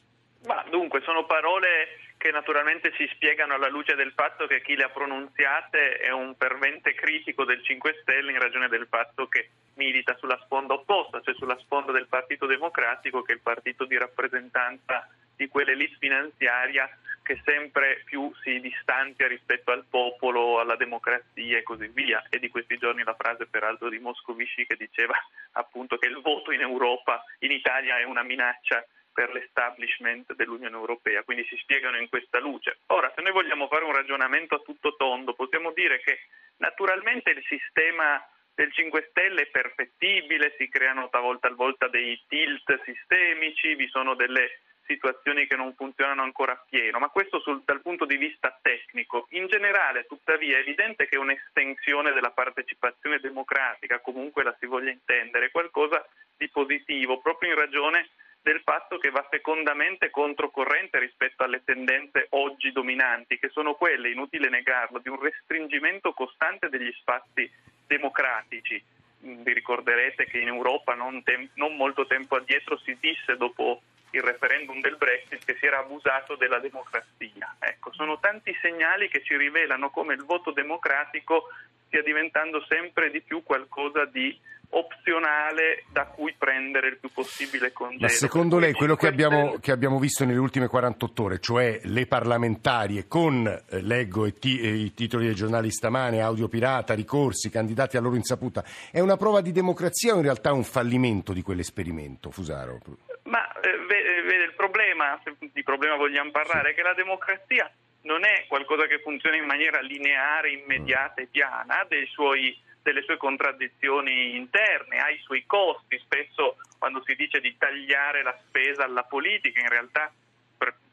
Ma 0.47 0.63
dunque, 0.71 1.01
sono 1.03 1.27
parole 1.27 2.00
che 2.21 2.31
naturalmente 2.31 2.93
si 2.99 3.09
spiegano 3.15 3.55
alla 3.55 3.71
luce 3.71 3.95
del 3.95 4.13
fatto 4.15 4.47
che 4.47 4.61
chi 4.61 4.77
le 4.77 4.85
ha 4.85 4.91
pronunziate 4.91 5.97
è 5.97 6.11
un 6.11 6.35
fervente 6.37 6.93
critico 6.93 7.47
del 7.47 7.63
5 7.63 8.01
Stelle 8.03 8.31
in 8.31 8.39
ragione 8.39 8.69
del 8.69 8.87
fatto 8.91 9.27
che 9.27 9.49
milita 9.77 10.15
sulla 10.19 10.39
sponda 10.45 10.75
opposta, 10.75 11.23
cioè 11.23 11.35
sulla 11.37 11.57
sponda 11.61 11.93
del 11.93 12.09
Partito 12.09 12.45
Democratico, 12.45 13.23
che 13.23 13.33
è 13.33 13.37
il 13.37 13.41
partito 13.41 13.87
di 13.87 13.97
rappresentanza 13.97 15.09
di 15.35 15.49
quell'elite 15.49 15.97
finanziaria 15.99 16.91
che 17.23 17.41
sempre 17.43 18.03
più 18.05 18.31
si 18.43 18.61
distanzia 18.61 19.27
rispetto 19.27 19.71
al 19.71 19.87
popolo, 19.89 20.61
alla 20.61 20.77
democrazia 20.77 21.57
e 21.57 21.63
così 21.63 21.89
via. 21.89 22.23
E 22.29 22.39
di 22.39 22.51
questi 22.51 22.77
giorni 22.77 23.03
la 23.03 23.17
frase 23.19 23.47
peraltro 23.47 23.89
di 23.89 23.99
Moscovici 23.99 24.67
che 24.67 24.77
diceva 24.77 25.15
appunto 25.53 25.97
che 25.97 26.09
il 26.09 26.21
voto 26.21 26.53
in 26.53 26.61
Europa, 26.61 27.25
in 27.39 27.51
Italia 27.51 27.97
è 27.97 28.05
una 28.05 28.23
minaccia 28.23 28.85
per 29.13 29.33
l'establishment 29.33 30.35
dell'Unione 30.35 30.77
Europea, 30.77 31.23
quindi 31.23 31.45
si 31.47 31.57
spiegano 31.57 31.99
in 31.99 32.09
questa 32.09 32.39
luce. 32.39 32.79
Ora, 32.87 33.13
se 33.15 33.23
noi 33.23 33.33
vogliamo 33.33 33.69
fare 33.69 33.85
un 33.85 33.93
ragionamento 33.93 34.55
a 34.55 34.63
tutto 34.65 34.97
tondo, 34.97 35.35
possiamo 35.35 35.73
dire 35.73 36.01
che 36.01 36.21
naturalmente 36.59 37.31
il 37.31 37.45
sistema 37.47 38.25
del 38.55 38.73
5 38.73 39.09
Stelle 39.11 39.43
è 39.43 39.47
perfettibile, 39.47 40.55
si 40.59 40.69
creano 40.69 41.09
talvolta, 41.09 41.49
talvolta 41.49 41.89
dei 41.89 42.21
tilt 42.29 42.83
sistemici, 42.85 43.75
vi 43.75 43.89
sono 43.89 44.15
delle 44.15 44.61
situazioni 44.91 45.47
che 45.47 45.55
non 45.55 45.73
funzionano 45.75 46.23
ancora 46.23 46.53
a 46.53 46.65
pieno, 46.69 46.99
ma 46.99 47.09
questo 47.09 47.39
sul, 47.41 47.63
dal 47.65 47.81
punto 47.81 48.05
di 48.05 48.17
vista 48.17 48.59
tecnico. 48.61 49.27
In 49.31 49.47
generale, 49.47 50.05
tuttavia, 50.07 50.57
è 50.57 50.61
evidente 50.61 51.07
che 51.07 51.17
un'estensione 51.17 52.13
della 52.13 52.33
partecipazione 52.33 53.21
democratica, 53.21 54.01
comunque 54.01 54.43
la 54.43 54.55
si 54.59 54.67
voglia 54.67 54.91
intendere, 54.91 55.53
qualcosa 55.53 56.05
di 56.37 56.49
positivo, 56.49 57.21
proprio 57.21 57.51
in 57.51 57.57
ragione 57.57 58.09
del 58.51 58.63
fatto 58.65 58.99
che 58.99 59.11
va 59.11 59.25
fecondamente 59.31 60.11
controcorrente 60.11 60.99
rispetto 60.99 61.45
alle 61.45 61.63
tendenze 61.63 62.27
oggi 62.31 62.73
dominanti, 62.73 63.39
che 63.39 63.49
sono 63.51 63.75
quelle, 63.75 64.11
inutile 64.11 64.49
negarlo, 64.49 64.99
di 64.99 65.09
un 65.09 65.21
restringimento 65.21 66.13
costante 66.13 66.69
degli 66.69 66.93
spazi 66.99 67.49
democratici. 67.87 68.83
Vi 69.21 69.53
ricorderete 69.53 70.25
che 70.25 70.41
in 70.41 70.49
Europa 70.49 70.95
non, 70.95 71.23
tem- 71.23 71.49
non 71.55 71.77
molto 71.77 72.07
tempo 72.07 72.35
addietro 72.35 72.77
si 72.79 72.97
disse 72.99 73.37
dopo 73.37 73.83
il 74.11 74.23
referendum 74.23 74.81
del 74.81 74.97
Brexit 74.97 75.45
che 75.45 75.55
si 75.61 75.67
era 75.67 75.79
abusato 75.79 76.35
della 76.35 76.59
democrazia. 76.59 77.55
Ecco, 77.61 77.93
sono 77.93 78.19
tanti 78.19 78.53
segnali 78.61 79.09
che 79.09 79.23
ci 79.23 79.37
rivelano 79.37 79.91
come 79.91 80.15
il 80.15 80.25
voto 80.25 80.51
democratico 80.51 81.45
stia 81.87 82.03
diventando 82.03 82.65
sempre 82.67 83.11
di 83.11 83.21
più 83.21 83.45
qualcosa 83.45 84.07
di 84.07 84.37
opzionale 84.71 85.85
da 85.91 86.07
cui 86.07 86.35
prendere 86.37 86.89
il 86.89 86.99
più 86.99 87.11
possibile 87.13 87.73
congedo. 87.73 88.03
Ma 88.03 88.09
secondo 88.09 88.59
lei 88.59 88.73
quello 88.73 88.95
che 88.95 89.07
abbiamo, 89.07 89.59
che 89.61 89.73
abbiamo, 89.73 89.99
visto 89.99 90.25
nelle 90.25 90.39
ultime 90.39 90.69
48 90.69 91.23
ore, 91.23 91.41
cioè 91.41 91.81
le 91.85 92.07
parlamentarie 92.07 93.07
con, 93.09 93.47
eh, 93.47 93.81
leggo 93.83 94.27
i, 94.27 94.33
t- 94.35 94.45
i 94.45 94.93
titoli 94.95 95.27
dei 95.27 95.35
giornali 95.35 95.71
stamane, 95.71 96.21
audio 96.21 96.49
pirata, 96.49 96.95
ricorsi, 96.95 97.51
candidati 97.51 97.97
a 97.97 98.01
loro 98.01 98.17
insaputa, 98.17 98.65
è 98.93 99.01
una 99.01 99.17
prova 99.17 99.41
di 99.41 99.53
democrazia 99.53 100.15
o 100.15 100.17
in 100.17 100.23
realtà 100.23 100.53
un 100.53 100.65
fallimento 100.65 101.33
di 101.33 101.43
quell'esperimento, 101.43 102.31
Fusaro? 102.31 102.79
Ma 103.25 103.53
eh, 103.61 103.77
vede, 103.87 104.45
il 104.45 104.55
problema, 104.55 105.19
se 105.25 105.35
di 105.53 105.63
problema 105.63 105.97
vogliamo 105.97 106.31
parlare, 106.31 106.69
sì. 106.69 106.73
è 106.73 106.75
che 106.75 106.83
la 106.83 106.95
democrazia 106.95 107.71
non 108.03 108.25
è 108.25 108.45
qualcosa 108.49 108.87
che 108.87 109.01
funziona 109.01 109.37
in 109.37 109.45
maniera 109.45 109.81
lineare, 109.81 110.53
immediata 110.53 111.21
e 111.21 111.29
piana, 111.31 111.81
ha 111.81 111.87
dei 111.89 112.07
suoi 112.07 112.57
delle 112.83 113.03
sue 113.03 113.17
contraddizioni 113.17 114.37
interne, 114.37 114.99
ha 114.99 115.11
i 115.11 115.19
suoi 115.19 115.45
costi, 115.47 115.99
spesso 115.99 116.57
quando 116.79 117.03
si 117.05 117.15
dice 117.15 117.41
di 117.41 117.57
tagliare 117.59 118.23
la 118.23 118.37
spesa 118.47 118.85
alla 118.85 119.05
politica 119.05 119.61
in 119.61 119.69
realtà 119.69 120.13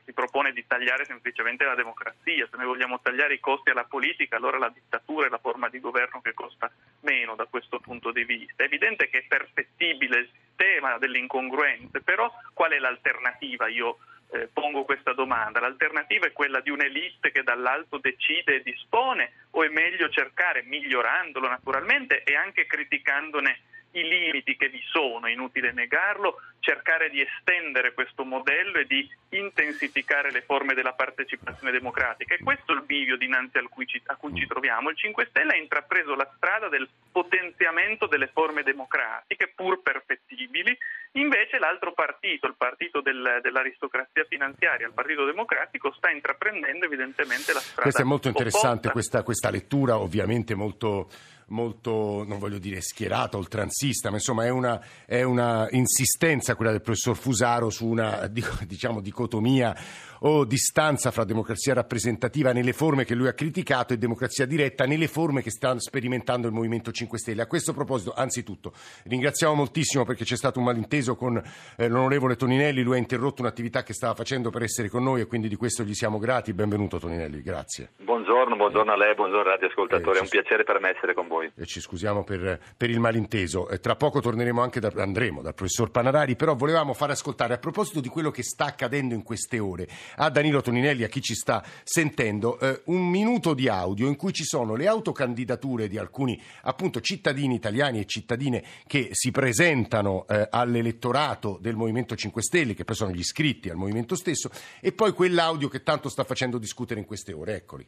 si 0.08 0.14
propone 0.14 0.54
di 0.54 0.66
tagliare 0.66 1.04
semplicemente 1.04 1.66
la 1.66 1.76
democrazia, 1.76 2.48
se 2.50 2.56
noi 2.56 2.66
vogliamo 2.66 3.02
tagliare 3.02 3.34
i 3.34 3.42
costi 3.42 3.72
alla 3.72 3.84
politica 3.84 4.38
allora 4.38 4.58
la 4.58 4.70
dittatura 4.70 5.28
è 5.28 5.30
la 5.30 5.38
forma 5.38 5.68
di 5.68 5.82
governo 5.82 6.22
che 6.22 6.34
costa 6.34 6.72
meno 7.02 7.36
da 7.36 7.46
questo 7.46 7.82
punto 7.82 8.14
di 8.14 8.24
vista. 8.24 8.64
È 8.64 8.68
evidente 8.68 9.10
che 9.10 9.18
è 9.18 9.24
perfettibile 9.28 10.20
il 10.20 10.30
sistema 10.32 10.98
delle 10.98 11.18
incongruenze, 11.18 12.00
però 12.00 12.32
qual 12.54 12.72
è 12.72 12.80
l'alternativa? 12.80 13.68
Io 13.68 13.98
eh, 14.32 14.50
pongo 14.52 14.84
questa 14.84 15.14
domanda. 15.14 15.60
L'alternativa 15.60 16.28
è 16.28 16.34
quella 16.34 16.60
di 16.60 16.70
un'elite 16.70 17.32
che 17.32 17.44
dall'alto 17.44 17.98
decide 17.98 18.56
e 18.56 18.64
dispone 18.64 19.32
o 19.52 19.64
è 19.64 19.70
meglio 19.70 20.10
cercare, 20.10 20.64
migliorandolo 20.64 21.48
naturalmente 21.48 22.24
e 22.24 22.36
anche 22.36 22.66
criticandone 22.66 23.60
i 24.00 24.08
limiti 24.08 24.56
che 24.56 24.70
vi 24.70 24.82
sono, 24.92 25.28
inutile 25.28 25.72
negarlo, 25.72 26.42
cercare 26.60 27.10
di 27.10 27.22
estendere 27.22 27.94
questo 27.94 28.26
modello 28.26 28.80
e 28.80 28.86
di 28.86 29.10
intensificare 29.30 30.32
le 30.32 30.42
forme 30.42 30.74
della 30.74 30.94
partecipazione 30.94 31.72
democratica. 31.72 32.34
E 32.36 32.40
questo 32.44 32.74
è 32.74 32.76
il 32.76 32.84
bivio 32.84 33.18
dinanzi 33.18 33.58
cui 33.70 33.86
ci, 33.86 34.02
a 34.06 34.16
cui 34.16 34.34
ci 34.36 34.46
troviamo. 34.48 34.90
Il 34.90 34.98
5 34.98 35.28
Stelle 35.30 35.54
ha 35.54 35.58
intrapreso 35.58 36.16
la 36.16 36.30
strada 36.36 36.68
del 36.68 36.88
potenziamento 37.12 38.08
delle 38.08 38.28
forme 38.28 38.64
democratiche, 38.64 39.52
pur 39.56 39.82
perfettibili, 39.82 40.78
invece 41.14 41.58
l'altro 41.60 41.94
partito, 41.94 42.48
il 42.48 42.56
partito 42.58 43.02
del, 43.02 43.40
dell'aristocrazia 43.42 44.26
finanziaria, 44.28 44.88
il 44.88 44.94
Partito 44.94 45.26
Democratico, 45.26 45.94
sta 45.94 46.10
intraprendendo 46.10 46.86
evidentemente 46.86 47.54
la 47.54 47.60
strada. 47.60 47.84
Questa 47.84 48.02
è 48.02 48.06
molto 48.06 48.28
interessante, 48.28 48.90
questa, 48.90 49.24
questa 49.24 49.50
lettura 49.50 49.98
ovviamente 49.98 50.56
molto 50.56 51.08
molto, 51.50 52.24
non 52.28 52.40
voglio 52.40 52.58
dire 52.58 52.82
schierata, 52.82 53.38
oltranzista, 53.38 54.10
ma 54.10 54.16
insomma 54.16 54.46
è 54.46 54.50
una, 54.50 54.82
è 55.06 55.24
una 55.24 55.68
insistenza 55.72 56.56
quella 56.56 56.72
del 56.72 56.82
professor 56.82 57.16
Fusaro 57.16 57.70
su 57.70 57.88
una 57.88 58.28
diciamo, 58.66 59.02
dicotomia 59.02 59.76
o 60.22 60.46
distanza 60.46 61.12
fra 61.12 61.24
democrazia 61.24 61.74
rappresentativa 61.74 62.52
nelle 62.52 62.74
forme 62.74 63.06
che 63.06 63.14
lui 63.14 63.28
ha 63.28 63.34
criticato 63.34 63.94
e 63.94 63.98
democrazia 63.98 64.46
diretta 64.46 64.86
nelle 64.86 65.08
forme 65.08 65.42
che 65.42 65.52
sta 65.52 65.78
sperimentando 65.80 66.48
il 66.48 66.54
Movimento 66.54 66.92
5 66.92 67.18
Stelle. 67.18 67.42
A 67.44 67.48
questo 67.48 67.74
proposito, 67.74 68.14
anzitutto, 68.16 68.74
ringraziamo 69.06 69.54
moltissimo 69.54 70.06
perché 70.06 70.24
c'è 70.24 70.36
stato 70.36 70.60
un 70.60 70.66
malinteso 70.66 71.16
con 71.16 71.42
eh, 71.78 71.88
l'onorevole 71.88 72.36
Toninelli, 72.36 72.82
lui 72.82 72.96
ha 72.96 73.00
interrotto 73.00 73.42
un'attività 73.42 73.84
che 73.84 73.94
stava 73.94 74.16
facendo 74.16 74.50
per 74.50 74.64
essere 74.64 74.90
con 74.90 75.04
noi 75.04 75.22
e 75.22 75.26
quindi 75.26 75.48
di 75.48 75.56
questo 75.56 75.84
gli 75.84 75.94
siamo 75.94 76.18
grati. 76.18 76.54
Benvenuto 76.54 76.98
Toninelli, 77.00 77.42
grazie. 77.42 77.92
Buongiorno, 77.98 78.56
buongiorno 78.56 78.92
a 78.92 78.98
lei, 78.98 79.14
buongiorno 79.16 79.52
radioascoltatori, 79.52 80.18
eh, 80.18 80.20
è 80.20 80.24
un 80.24 80.30
piacere 80.30 80.64
per 80.64 80.80
me 80.80 80.96
essere 80.96 81.14
con 81.14 81.28
voi. 81.28 81.37
E 81.42 81.66
ci 81.66 81.80
scusiamo 81.80 82.24
per, 82.24 82.60
per 82.76 82.90
il 82.90 83.00
malinteso. 83.00 83.68
Tra 83.82 83.96
poco 83.96 84.20
torneremo 84.20 84.62
anche 84.62 84.80
da, 84.80 84.92
andremo 84.96 85.42
dal 85.42 85.54
professor 85.54 85.92
Panarari, 85.92 86.36
però 86.36 86.56
volevamo 86.56 86.94
far 86.94 87.12
ascoltare 87.12 87.54
a 87.54 87.58
proposito 87.58 88.00
di 88.00 88.10
quello 88.10 88.32
che 88.32 88.44
sta 88.44 88.66
accadendo 88.66 89.14
in 89.14 89.24
queste 89.24 89.60
ore 89.60 89.88
a 90.16 90.30
Danilo 90.30 90.62
Toninelli, 90.62 91.04
a 91.04 91.08
chi 91.08 91.22
ci 91.22 91.36
sta 91.36 91.64
sentendo, 91.84 92.60
eh, 92.60 92.82
un 92.86 93.08
minuto 93.08 93.54
di 93.54 93.68
audio 93.68 94.08
in 94.08 94.16
cui 94.16 94.34
ci 94.34 94.44
sono 94.44 94.76
le 94.76 94.88
autocandidature 94.88 95.88
di 95.88 95.98
alcuni 95.98 96.42
appunto 96.64 97.02
cittadini 97.02 97.56
italiani 97.56 98.00
e 98.00 98.06
cittadine 98.06 98.64
che 98.86 99.10
si 99.12 99.32
presentano 99.32 100.26
eh, 100.28 100.48
all'elettorato 100.50 101.58
del 101.62 101.76
Movimento 101.76 102.16
5 102.16 102.42
Stelle, 102.42 102.74
che 102.74 102.86
poi 102.86 102.96
sono 102.96 103.12
gli 103.12 103.20
iscritti 103.20 103.70
al 103.70 103.78
movimento 103.78 104.16
stesso, 104.16 104.50
e 104.80 104.92
poi 104.92 105.14
quell'audio 105.14 105.68
che 105.68 105.84
tanto 105.84 106.10
sta 106.10 106.24
facendo 106.24 106.58
discutere 106.58 107.00
in 107.00 107.06
queste 107.06 107.34
ore. 107.34 107.56
Eccoli. 107.56 107.88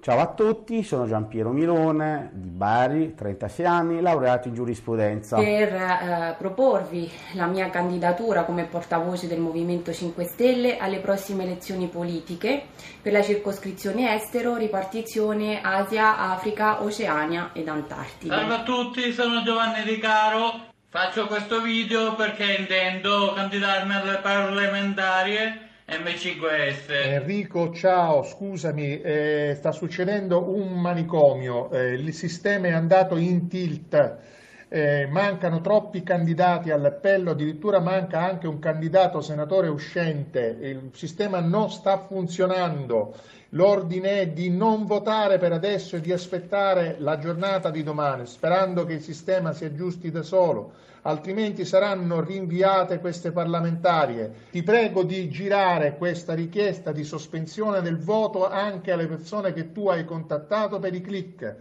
Ciao 0.00 0.20
a 0.20 0.32
tutti, 0.32 0.84
sono 0.84 1.08
Giampiero 1.08 1.50
Milone 1.50 2.30
di 2.32 2.50
Bari, 2.50 3.16
36 3.16 3.66
anni, 3.66 4.00
laureato 4.00 4.46
in 4.46 4.54
giurisprudenza. 4.54 5.36
Per 5.38 5.74
eh, 5.74 6.36
proporvi 6.38 7.10
la 7.32 7.46
mia 7.46 7.68
candidatura 7.68 8.44
come 8.44 8.66
portavoce 8.66 9.26
del 9.26 9.40
Movimento 9.40 9.92
5 9.92 10.22
Stelle 10.22 10.76
alle 10.76 11.00
prossime 11.00 11.42
elezioni 11.42 11.88
politiche 11.88 12.66
per 13.02 13.10
la 13.10 13.22
circoscrizione 13.22 14.14
estero, 14.14 14.54
ripartizione 14.54 15.60
Asia, 15.60 16.16
Africa, 16.30 16.80
Oceania 16.84 17.50
ed 17.52 17.66
Antartide. 17.66 18.32
Salve 18.32 18.54
a 18.54 18.62
tutti, 18.62 19.12
sono 19.12 19.42
Giovanni 19.42 19.82
Di 19.82 19.98
Caro, 19.98 20.60
faccio 20.88 21.26
questo 21.26 21.60
video 21.60 22.14
perché 22.14 22.54
intendo 22.56 23.32
candidarmi 23.34 23.94
alle 23.96 24.18
parlamentari 24.18 25.66
M5S. 25.98 26.90
Enrico, 26.90 27.72
ciao, 27.72 28.22
scusami, 28.22 29.00
eh, 29.00 29.54
sta 29.56 29.72
succedendo 29.72 30.54
un 30.54 30.80
manicomio, 30.80 31.70
eh, 31.72 31.94
il 31.94 32.14
sistema 32.14 32.68
è 32.68 32.72
andato 32.72 33.16
in 33.16 33.48
tilt, 33.48 34.16
eh, 34.68 35.08
mancano 35.10 35.60
troppi 35.60 36.04
candidati 36.04 36.70
all'appello, 36.70 37.32
addirittura 37.32 37.80
manca 37.80 38.20
anche 38.20 38.46
un 38.46 38.60
candidato 38.60 39.20
senatore 39.20 39.66
uscente, 39.66 40.56
il 40.60 40.90
sistema 40.92 41.40
non 41.40 41.68
sta 41.68 41.98
funzionando. 41.98 43.16
L'ordine 43.52 44.20
è 44.20 44.28
di 44.28 44.50
non 44.50 44.84
votare 44.84 45.38
per 45.38 45.52
adesso 45.52 45.96
e 45.96 46.00
di 46.00 46.12
aspettare 46.12 46.96
la 46.98 47.18
giornata 47.18 47.70
di 47.70 47.82
domani, 47.82 48.26
sperando 48.26 48.84
che 48.84 48.94
il 48.94 49.02
sistema 49.02 49.52
si 49.52 49.64
aggiusti 49.64 50.10
da 50.10 50.22
solo 50.22 50.86
altrimenti 51.02 51.64
saranno 51.64 52.20
rinviate 52.20 52.98
queste 52.98 53.30
parlamentarie. 53.30 54.46
Ti 54.50 54.62
prego 54.62 55.02
di 55.02 55.28
girare 55.30 55.96
questa 55.96 56.34
richiesta 56.34 56.92
di 56.92 57.04
sospensione 57.04 57.80
del 57.80 57.98
voto 57.98 58.48
anche 58.48 58.92
alle 58.92 59.06
persone 59.06 59.52
che 59.52 59.72
tu 59.72 59.88
hai 59.88 60.04
contattato 60.04 60.78
per 60.78 60.94
i 60.94 61.00
click. 61.00 61.56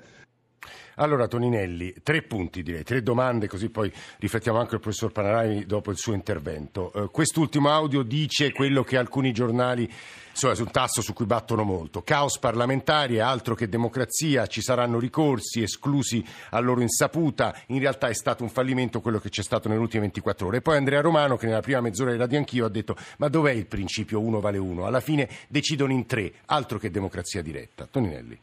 Allora 1.00 1.28
Toninelli, 1.28 1.94
tre 2.02 2.24
punti 2.24 2.64
direi, 2.64 2.84
tre 2.84 3.04
domande, 3.04 3.48
così 3.48 3.70
poi 3.70 3.92
riflettiamo 4.18 4.58
anche 4.58 4.76
il 4.76 4.82
professor 4.82 5.12
Panarai 5.12 5.68
dopo 5.68 5.92
il 5.92 5.98
suo 5.98 6.14
intervento. 6.14 6.92
Uh, 6.92 7.12
quest'ultimo 7.12 7.70
audio 7.70 8.02
dice 8.02 8.52
quello 8.52 8.84
che 8.84 8.98
alcuni 8.98 9.32
giornali 9.32 9.88
insomma, 10.32 10.56
su 10.56 10.64
un 10.64 10.72
tasso 10.72 11.04
su 11.04 11.14
cui 11.14 11.28
battono 11.28 11.64
molto. 11.64 12.02
Caos 12.02 12.40
parlamentare, 12.40 13.22
altro 13.22 13.54
che 13.54 13.70
democrazia, 13.70 14.48
ci 14.48 14.62
saranno 14.62 14.98
ricorsi 14.98 15.62
esclusi 15.62 16.26
a 16.50 16.60
loro 16.60 16.82
insaputa. 16.82 17.56
In 17.68 17.78
realtà 17.78 18.08
è 18.08 18.14
stato 18.16 18.42
un 18.42 18.50
fallimento 18.50 19.00
quello 19.00 19.20
che 19.20 19.30
c'è 19.30 19.44
stato 19.44 19.68
nelle 19.68 19.82
ultime 19.82 20.02
24 20.02 20.48
ore. 20.48 20.58
E 20.58 20.62
poi 20.62 20.78
Andrea 20.78 21.02
Romano, 21.02 21.38
che 21.38 21.46
nella 21.46 21.62
prima 21.62 21.80
mezz'ora 21.80 22.12
di 22.12 22.18
Radio 22.18 22.40
Anch'io 22.40 22.66
ha 22.66 22.70
detto: 22.70 22.96
Ma 23.18 23.28
dov'è 23.28 23.52
il 23.52 23.68
principio 23.68 24.20
uno 24.20 24.40
vale 24.40 24.58
uno? 24.58 24.88
Alla 24.88 25.00
fine 25.00 25.30
decidono 25.48 25.92
in 25.92 26.08
tre, 26.08 26.34
altro 26.46 26.80
che 26.80 26.90
democrazia 26.90 27.44
diretta. 27.44 27.86
Toninelli. 27.86 28.40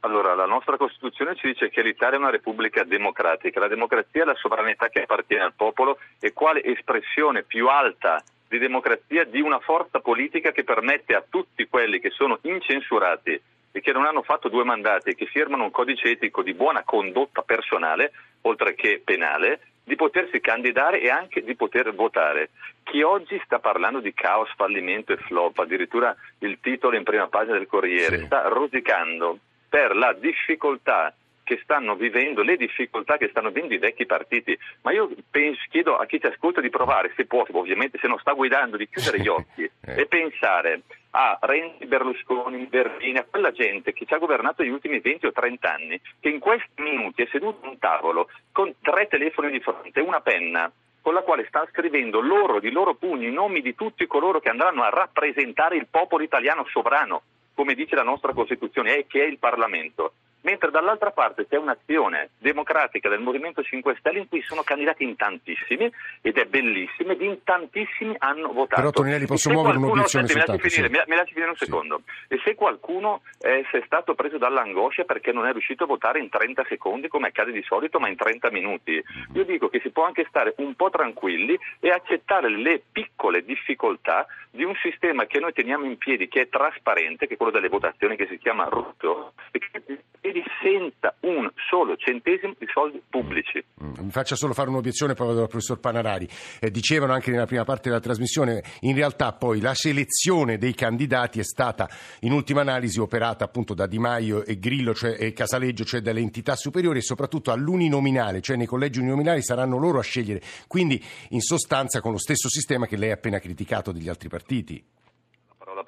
Allora, 0.00 0.34
la 0.34 0.46
nostra 0.46 0.76
Costituzione 0.76 1.34
ci 1.34 1.48
dice 1.48 1.70
che 1.70 1.82
l'Italia 1.82 2.16
è 2.16 2.20
una 2.20 2.30
repubblica 2.30 2.84
democratica. 2.84 3.58
La 3.58 3.68
democrazia 3.68 4.22
è 4.22 4.26
la 4.26 4.36
sovranità 4.36 4.88
che 4.88 5.02
appartiene 5.02 5.42
al 5.42 5.54
popolo 5.54 5.98
e 6.20 6.32
quale 6.32 6.62
espressione 6.62 7.42
più 7.42 7.68
alta 7.68 8.22
di 8.48 8.58
democrazia 8.58 9.24
di 9.24 9.40
una 9.40 9.58
forza 9.58 10.00
politica 10.00 10.52
che 10.52 10.64
permette 10.64 11.14
a 11.14 11.24
tutti 11.28 11.66
quelli 11.66 12.00
che 12.00 12.10
sono 12.10 12.38
incensurati 12.42 13.40
e 13.70 13.80
che 13.80 13.92
non 13.92 14.06
hanno 14.06 14.22
fatto 14.22 14.48
due 14.48 14.64
mandati 14.64 15.10
e 15.10 15.14
che 15.14 15.26
firmano 15.26 15.64
un 15.64 15.70
codice 15.70 16.10
etico 16.10 16.42
di 16.42 16.54
buona 16.54 16.82
condotta 16.84 17.42
personale, 17.42 18.12
oltre 18.42 18.74
che 18.74 19.02
penale, 19.04 19.60
di 19.84 19.96
potersi 19.96 20.40
candidare 20.40 21.00
e 21.00 21.10
anche 21.10 21.42
di 21.42 21.54
poter 21.56 21.94
votare. 21.94 22.50
Chi 22.84 23.02
oggi 23.02 23.40
sta 23.44 23.58
parlando 23.58 24.00
di 24.00 24.14
caos, 24.14 24.50
fallimento 24.54 25.12
e 25.12 25.16
flop, 25.16 25.58
addirittura 25.58 26.14
il 26.38 26.58
titolo 26.60 26.96
in 26.96 27.04
prima 27.04 27.26
pagina 27.28 27.58
del 27.58 27.66
Corriere, 27.66 28.18
sì. 28.18 28.24
sta 28.24 28.48
rosicando 28.48 29.40
per 29.68 29.94
la 29.96 30.12
difficoltà 30.12 31.14
che 31.48 31.60
stanno 31.62 31.94
vivendo, 31.94 32.42
le 32.42 32.56
difficoltà 32.56 33.16
che 33.16 33.28
stanno 33.30 33.48
vivendo 33.48 33.72
i 33.72 33.78
vecchi 33.78 34.04
partiti. 34.04 34.56
Ma 34.82 34.92
io 34.92 35.08
penso, 35.30 35.62
chiedo 35.70 35.96
a 35.96 36.04
chi 36.04 36.20
ci 36.20 36.26
ascolta 36.26 36.60
di 36.60 36.68
provare, 36.68 37.12
se 37.16 37.24
può, 37.24 37.46
ovviamente 37.52 37.96
se 37.98 38.06
non 38.06 38.18
sta 38.18 38.34
guidando, 38.34 38.76
di 38.76 38.86
chiudere 38.86 39.18
gli 39.18 39.28
occhi 39.32 39.62
eh. 39.62 40.00
e 40.02 40.06
pensare 40.06 40.82
a 41.12 41.38
Renzi, 41.40 41.86
Berlusconi, 41.86 42.66
Berlini, 42.66 43.16
a 43.16 43.24
quella 43.24 43.50
gente 43.50 43.94
che 43.94 44.04
ci 44.04 44.12
ha 44.12 44.18
governato 44.18 44.62
negli 44.62 44.72
ultimi 44.72 44.98
20 44.98 45.24
o 45.24 45.32
30 45.32 45.72
anni, 45.72 45.98
che 46.20 46.28
in 46.28 46.38
questi 46.38 46.82
minuti 46.82 47.22
è 47.22 47.28
seduto 47.30 47.64
a 47.64 47.70
un 47.70 47.78
tavolo 47.78 48.28
con 48.52 48.74
tre 48.82 49.08
telefoni 49.08 49.50
di 49.50 49.60
fronte 49.60 49.98
e 49.98 50.02
una 50.02 50.20
penna 50.20 50.70
con 51.00 51.14
la 51.14 51.22
quale 51.22 51.46
sta 51.48 51.66
scrivendo 51.70 52.20
loro 52.20 52.60
di 52.60 52.70
loro 52.70 52.94
pugni 52.94 53.28
i 53.28 53.32
nomi 53.32 53.62
di 53.62 53.74
tutti 53.74 54.06
coloro 54.06 54.40
che 54.40 54.50
andranno 54.50 54.82
a 54.82 54.90
rappresentare 54.90 55.76
il 55.76 55.86
popolo 55.90 56.22
italiano 56.22 56.66
sovrano, 56.68 57.22
come 57.58 57.74
dice 57.74 57.96
la 57.96 58.04
nostra 58.04 58.32
Costituzione, 58.32 58.98
e 58.98 59.06
che 59.08 59.20
è 59.20 59.26
il 59.26 59.40
Parlamento 59.40 60.12
mentre 60.42 60.70
dall'altra 60.70 61.10
parte 61.10 61.46
c'è 61.46 61.56
un'azione 61.56 62.30
democratica 62.38 63.08
del 63.08 63.20
Movimento 63.20 63.62
5 63.62 63.96
Stelle 63.98 64.20
in 64.20 64.28
cui 64.28 64.40
sono 64.42 64.62
candidati 64.62 65.02
in 65.02 65.16
tantissimi 65.16 65.90
ed 66.20 66.38
è 66.38 66.44
bellissimo 66.44 67.12
ed 67.12 67.20
in 67.20 67.42
tantissimi 67.42 68.14
hanno 68.18 68.52
votato. 68.52 68.80
Però 68.80 68.90
Toninelli 68.90 69.26
posso 69.26 69.50
muovere 69.50 69.78
un'obiezione 69.78 70.26
soltanto? 70.26 70.62
Mi 70.62 70.70
finire, 70.70 70.94
sì. 70.94 71.10
mi 71.10 71.16
lasci 71.16 71.32
finire 71.32 71.50
un 71.50 71.56
secondo. 71.56 72.02
Sì. 72.28 72.34
E 72.34 72.40
se 72.44 72.54
qualcuno 72.54 73.22
eh, 73.40 73.60
è 73.60 73.82
stato 73.84 74.14
preso 74.14 74.38
dall'angoscia 74.38 75.04
perché 75.04 75.32
non 75.32 75.46
è 75.46 75.52
riuscito 75.52 75.84
a 75.84 75.86
votare 75.86 76.20
in 76.20 76.28
30 76.28 76.64
secondi 76.68 77.08
come 77.08 77.28
accade 77.28 77.52
di 77.52 77.62
solito 77.62 77.98
ma 77.98 78.08
in 78.08 78.16
30 78.16 78.50
minuti, 78.50 79.02
io 79.34 79.44
dico 79.44 79.68
che 79.68 79.80
si 79.80 79.90
può 79.90 80.04
anche 80.04 80.24
stare 80.28 80.54
un 80.58 80.74
po' 80.74 80.90
tranquilli 80.90 81.58
e 81.80 81.90
accettare 81.90 82.48
le 82.48 82.82
piccole 82.90 83.44
difficoltà 83.44 84.26
di 84.58 84.64
un 84.64 84.74
sistema 84.82 85.24
che 85.26 85.38
noi 85.38 85.52
teniamo 85.52 85.84
in 85.84 85.96
piedi 85.98 86.26
che 86.26 86.40
è 86.40 86.48
trasparente, 86.48 87.28
che 87.28 87.34
è 87.34 87.36
quello 87.36 87.52
delle 87.52 87.68
votazioni 87.68 88.16
che 88.16 88.26
si 88.28 88.38
chiama 88.38 88.64
RUTO 88.64 89.34
e 89.52 89.60
che 89.60 89.80
piedi 90.20 90.42
senza 90.60 91.14
un 91.20 91.48
solo 91.70 91.96
centesimo 91.96 92.56
di 92.58 92.66
soldi 92.72 93.00
pubblici. 93.08 93.64
Mm, 93.80 93.92
mi 94.00 94.10
faccia 94.10 94.34
solo 94.34 94.54
fare 94.54 94.68
un'obiezione 94.68 95.14
poi 95.14 95.28
vado 95.28 95.38
dal 95.38 95.48
professor 95.48 95.78
Panarari. 95.78 96.28
Eh, 96.58 96.72
dicevano 96.72 97.12
anche 97.12 97.30
nella 97.30 97.46
prima 97.46 97.62
parte 97.62 97.88
della 97.88 98.00
trasmissione, 98.00 98.64
in 98.80 98.96
realtà 98.96 99.32
poi 99.32 99.60
la 99.60 99.74
selezione 99.74 100.58
dei 100.58 100.74
candidati 100.74 101.38
è 101.38 101.44
stata 101.44 101.88
in 102.22 102.32
ultima 102.32 102.62
analisi 102.62 102.98
operata 102.98 103.44
appunto 103.44 103.74
da 103.74 103.86
Di 103.86 104.00
Maio 104.00 104.44
e 104.44 104.58
Grillo 104.58 104.92
cioè, 104.92 105.16
e 105.20 105.32
Casaleggio, 105.32 105.84
cioè 105.84 106.00
dalle 106.00 106.18
entità 106.18 106.56
superiori 106.56 106.98
e 106.98 107.02
soprattutto 107.02 107.52
all'uninominale, 107.52 108.40
cioè 108.40 108.56
nei 108.56 108.66
collegi 108.66 108.98
uninominali 108.98 109.40
saranno 109.40 109.78
loro 109.78 110.00
a 110.00 110.02
scegliere. 110.02 110.42
Quindi 110.66 111.00
in 111.28 111.42
sostanza 111.42 112.00
con 112.00 112.10
lo 112.10 112.18
stesso 112.18 112.48
sistema 112.48 112.86
che 112.86 112.96
lei 112.96 113.12
ha 113.12 113.14
appena 113.14 113.38
criticato 113.38 113.92
degli 113.92 114.08
altri 114.08 114.28
partiti 114.28 114.46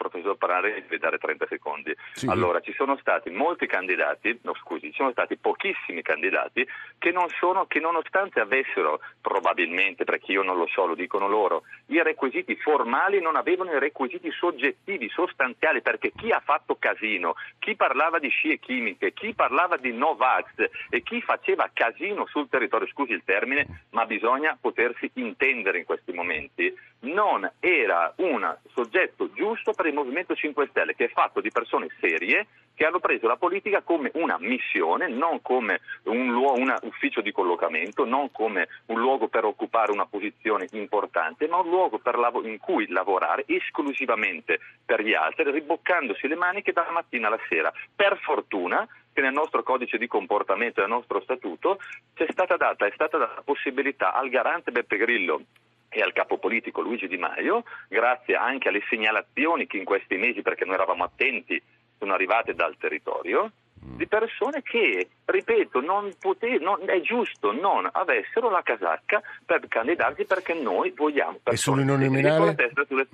professor 0.01 0.37
Parare 0.37 0.73
deve 0.83 0.99
dare 0.99 1.19
30 1.19 1.47
secondi. 1.47 1.95
Sì. 2.13 2.27
Allora, 2.27 2.61
ci 2.61 2.73
sono 2.73 2.97
stati 3.01 3.29
molti 3.29 3.67
candidati, 3.67 4.39
no 4.43 4.55
scusi, 4.55 4.87
ci 4.91 4.97
sono 4.97 5.13
stati 5.13 5.37
pochissimi 5.37 6.01
candidati 6.01 6.67
che, 6.99 7.13
non 7.13 7.29
sono, 7.39 7.67
che 7.67 7.81
nonostante 7.81 8.41
avessero 8.41 9.01
probabilmente, 9.21 10.05
perché 10.05 10.33
io 10.33 10.43
non 10.43 10.57
lo 10.57 10.67
so, 10.67 10.87
lo 10.87 10.95
dicono 10.95 11.29
loro, 11.29 11.63
i 11.87 12.03
requisiti 12.03 12.57
formali 12.57 13.21
non 13.21 13.37
avevano 13.37 13.73
i 13.73 13.79
requisiti 13.79 14.31
soggettivi, 14.31 15.09
sostanziali, 15.11 15.83
perché 15.83 16.13
chi 16.17 16.31
ha 16.31 16.41
fatto 16.41 16.77
casino, 16.79 17.35
chi 17.59 17.77
parlava 17.77 18.19
di 18.19 18.29
scie 18.29 18.59
chimiche, 18.59 19.13
chi 19.13 19.35
parlava 19.35 19.77
di 19.77 19.93
Novax 19.93 20.69
e 20.89 21.03
chi 21.03 21.21
faceva 21.21 21.71
casino 21.73 22.27
sul 22.27 22.49
territorio, 22.49 22.89
scusi 22.89 23.13
il 23.13 23.23
termine, 23.25 23.85
ma 23.91 24.07
bisogna 24.07 24.57
potersi 24.61 25.11
intendere 25.15 25.79
in 25.79 25.85
questi 25.85 26.13
momenti, 26.13 26.75
non 27.01 27.51
era 27.91 28.13
un 28.19 28.57
soggetto 28.73 29.33
giusto 29.33 29.73
per 29.73 29.87
il 29.87 29.95
Movimento 29.95 30.35
5 30.35 30.69
Stelle, 30.71 30.95
che 30.95 31.07
è 31.07 31.09
fatto 31.09 31.41
di 31.41 31.51
persone 31.51 31.89
serie 31.99 32.47
che 32.75 32.87
hanno 32.87 33.01
preso 33.01 33.27
la 33.27 33.37
politica 33.37 33.83
come 33.83 34.11
una 34.15 34.39
missione, 34.39 35.09
non 35.09 35.43
come 35.43 35.81
un, 36.05 36.31
luogo, 36.31 36.61
un 36.61 36.75
ufficio 36.83 37.21
di 37.21 37.33
collocamento, 37.33 38.07
non 38.07 38.31
come 38.31 38.69
un 38.87 39.01
luogo 39.01 39.29
per 39.29 39.45
occupare 39.45 39.93
una 39.93 40.07
posizione 40.07 40.67
importante, 40.73 41.47
ma 41.47 41.59
un 41.59 41.69
luogo 41.69 42.01
lav- 42.03 42.47
in 42.47 42.59
cui 42.59 42.89
lavorare 42.89 43.45
esclusivamente 43.47 44.61
per 44.85 45.03
gli 45.03 45.13
altri, 45.13 45.51
riboccandosi 45.51 46.27
le 46.27 46.37
maniche 46.37 46.73
dalla 46.73 46.93
mattina 46.93 47.27
alla 47.27 47.41
sera. 47.49 47.71
Per 47.95 48.19
fortuna 48.23 48.87
che 49.13 49.21
nel 49.21 49.33
nostro 49.33 49.63
codice 49.63 49.99
di 49.99 50.07
comportamento 50.07 50.79
e 50.79 50.85
nel 50.85 50.93
nostro 50.93 51.21
statuto 51.21 51.79
è 52.15 52.27
stata 52.31 52.57
data 52.57 52.89
la 53.19 53.43
possibilità 53.45 54.15
al 54.15 54.29
garante 54.29 54.71
Beppe 54.71 54.97
Grillo 54.97 55.43
e 55.91 56.01
al 56.01 56.13
capo 56.13 56.39
politico 56.39 56.81
Luigi 56.81 57.09
Di 57.09 57.17
Maio, 57.17 57.65
grazie 57.89 58.37
anche 58.37 58.69
alle 58.69 58.83
segnalazioni 58.89 59.67
che 59.67 59.77
in 59.77 59.85
questi 59.85 60.17
mesi, 60.17 60.41
perché 60.41 60.65
noi 60.65 60.75
eravamo 60.75 61.05
attenti, 61.05 61.61
sono 61.99 62.15
arrivate 62.15 62.55
dal 62.55 62.77
territorio, 62.79 63.51
mm. 63.85 63.97
di 63.97 64.07
persone 64.07 64.63
che, 64.63 65.09
ripeto, 65.25 65.81
non 65.81 66.13
pote- 66.19 66.59
non, 66.59 66.79
è 66.89 67.01
giusto 67.01 67.53
non 67.53 67.89
avessero 67.91 68.49
la 68.51 68.63
casacca 68.63 69.21
per 69.45 69.67
candidarsi 69.67 70.25
perché 70.25 70.55
noi 70.55 70.93
vogliamo 70.97 71.39
persone 71.43 71.83
e 71.83 71.85
sull'uninominale? 71.85 72.57
Sulle... 72.87 73.07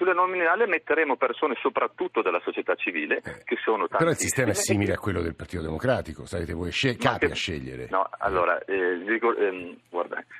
Sulle 0.00 0.14
nominali 0.14 0.66
metteremo 0.66 1.16
persone 1.16 1.56
soprattutto 1.60 2.22
della 2.22 2.40
società 2.42 2.74
civile, 2.74 3.18
eh. 3.18 3.42
che 3.44 3.58
sono 3.62 3.86
tante. 3.86 3.98
Però 3.98 4.08
il 4.08 4.16
sistema 4.16 4.52
è 4.52 4.54
simile 4.56 4.94
a 4.94 4.98
quello 4.98 5.20
del 5.20 5.34
Partito 5.34 5.60
Democratico, 5.60 6.24
sarete 6.24 6.54
voi 6.54 6.70
scel- 6.70 6.96
capi 6.96 7.26
che, 7.26 7.32
a 7.32 7.34
scegliere. 7.34 7.88
No, 7.90 8.08
allora, 8.16 8.64
eh, 8.64 8.98
dico, 9.04 9.36
ehm, 9.36 9.76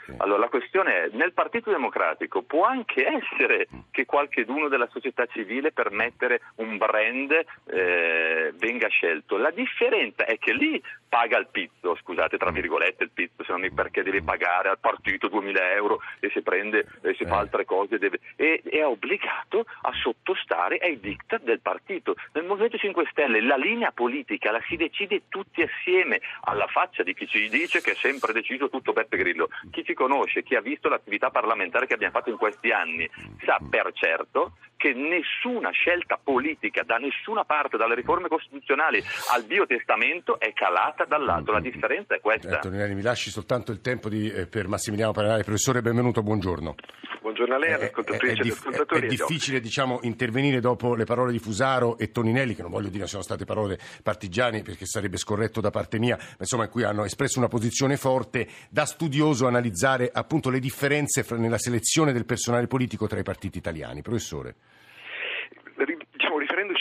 sì. 0.06 0.14
allora, 0.16 0.38
la 0.38 0.48
questione 0.48 0.94
è, 0.94 1.08
nel 1.12 1.34
Partito 1.34 1.70
Democratico 1.70 2.40
può 2.40 2.64
anche 2.64 3.06
essere 3.06 3.68
mm. 3.70 3.78
che 3.90 4.06
qualcheduno 4.06 4.68
della 4.68 4.88
società 4.90 5.26
civile 5.26 5.72
per 5.72 5.90
mettere 5.90 6.40
un 6.54 6.78
brand 6.78 7.30
eh, 7.66 8.54
venga 8.56 8.88
scelto. 8.88 9.36
La 9.36 9.50
differenza 9.50 10.24
è 10.24 10.38
che 10.38 10.54
lì 10.54 10.82
paga 11.10 11.36
il 11.36 11.48
pizzo, 11.50 11.94
scusate 11.96 12.38
tra 12.38 12.50
virgolette 12.50 13.04
il 13.04 13.10
pizzo, 13.12 13.44
se 13.44 13.52
non 13.52 13.68
perché 13.74 14.02
deve 14.02 14.22
pagare 14.22 14.70
al 14.70 14.78
partito 14.78 15.28
2000 15.28 15.72
euro 15.72 16.00
e 16.20 16.30
se 16.32 16.40
prende 16.40 16.86
e 17.02 17.14
se 17.14 17.26
fa 17.26 17.34
eh. 17.34 17.40
altre 17.40 17.66
cose 17.66 17.98
deve, 17.98 18.20
e, 18.36 18.62
è 18.64 18.86
obbligato 18.86 19.08
obbligato 19.10 19.64
a 19.82 19.92
sottostare 20.00 20.78
ai 20.78 21.00
diktat 21.00 21.42
del 21.42 21.60
partito. 21.60 22.14
Nel 22.32 22.44
Movimento 22.44 22.78
5 22.78 23.08
Stelle 23.10 23.40
la 23.42 23.56
linea 23.56 23.90
politica 23.92 24.52
la 24.52 24.62
si 24.68 24.76
decide 24.76 25.22
tutti 25.28 25.62
assieme, 25.62 26.20
alla 26.42 26.66
faccia 26.66 27.02
di 27.02 27.14
chi 27.14 27.26
ci 27.26 27.48
dice 27.48 27.80
che 27.80 27.92
è 27.92 27.94
sempre 27.94 28.32
deciso 28.32 28.68
tutto 28.68 28.92
Beppe 28.92 29.16
Grillo. 29.16 29.48
Chi 29.70 29.84
ci 29.84 29.94
conosce, 29.94 30.42
chi 30.42 30.54
ha 30.54 30.60
visto 30.60 30.88
l'attività 30.88 31.30
parlamentare 31.30 31.86
che 31.86 31.94
abbiamo 31.94 32.12
fatto 32.12 32.30
in 32.30 32.36
questi 32.36 32.70
anni, 32.70 33.08
sa 33.44 33.58
per 33.68 33.90
certo 33.92 34.52
che 34.80 34.94
nessuna 34.94 35.68
scelta 35.72 36.18
politica 36.22 36.82
da 36.84 36.96
nessuna 36.96 37.44
parte, 37.44 37.76
dalle 37.76 37.94
riforme 37.94 38.28
costituzionali 38.28 39.04
al 39.34 39.44
biotestamento, 39.44 40.40
è 40.40 40.54
calata 40.54 41.04
dall'altro. 41.04 41.52
La 41.52 41.60
differenza 41.60 42.14
è 42.14 42.20
questa. 42.20 42.56
Eh, 42.56 42.60
Toninelli, 42.60 42.94
mi 42.94 43.02
lasci 43.02 43.28
soltanto 43.28 43.72
il 43.72 43.82
tempo 43.82 44.08
di, 44.08 44.30
eh, 44.30 44.46
per 44.46 44.68
Massimiliano 44.68 45.12
Paranari. 45.12 45.44
Professore, 45.44 45.82
benvenuto, 45.82 46.22
buongiorno. 46.22 46.74
Buongiorno 47.20 47.54
a 47.54 47.58
lei, 47.58 47.70
eh, 47.70 47.84
ascoltatrici 47.84 48.48
e 48.48 48.50
ascoltatori. 48.50 49.06
È, 49.06 49.08
difficile 49.10 49.60
diciamo, 49.60 50.00
intervenire 50.02 50.58
dopo 50.60 50.94
le 50.94 51.04
parole 51.04 51.32
di 51.32 51.38
Fusaro 51.38 51.98
e 51.98 52.10
Toninelli, 52.10 52.54
che 52.54 52.62
non 52.62 52.70
voglio 52.70 52.88
dire 52.88 53.06
siano 53.06 53.22
state 53.22 53.44
parole 53.44 53.78
partigiane 54.02 54.62
perché 54.62 54.86
sarebbe 54.86 55.18
scorretto 55.18 55.60
da 55.60 55.70
parte 55.70 55.98
mia, 55.98 56.16
ma 56.16 56.36
insomma 56.38 56.64
in 56.64 56.70
cui 56.70 56.82
hanno 56.82 57.04
espresso 57.04 57.38
una 57.38 57.48
posizione 57.48 57.98
forte, 57.98 58.48
da 58.70 58.86
studioso 58.86 59.46
analizzare 59.46 60.10
appunto 60.10 60.48
le 60.48 60.60
differenze 60.60 61.22
fra, 61.22 61.36
nella 61.36 61.58
selezione 61.58 62.12
del 62.12 62.24
personale 62.24 62.66
politico 62.66 63.06
tra 63.06 63.18
i 63.18 63.22
partiti 63.22 63.58
italiani. 63.58 64.00
Professore 64.00 64.54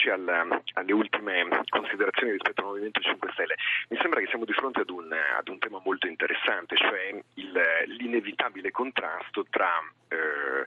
riferendoci 0.00 0.08
alla, 0.08 0.62
alle 0.74 0.92
ultime 0.92 1.46
considerazioni 1.68 2.32
rispetto 2.32 2.62
al 2.62 2.68
Movimento 2.68 3.00
5 3.00 3.30
Stelle, 3.32 3.54
mi 3.88 3.98
sembra 4.00 4.20
che 4.20 4.26
siamo 4.28 4.44
di 4.44 4.52
fronte 4.52 4.80
ad 4.80 4.90
un, 4.90 5.12
ad 5.12 5.48
un 5.48 5.58
tema 5.58 5.80
molto 5.84 6.06
interessante, 6.06 6.76
cioè 6.76 7.20
il, 7.34 7.52
l'inevitabile 7.98 8.70
contrasto 8.70 9.44
tra 9.50 9.70
eh, 10.08 10.66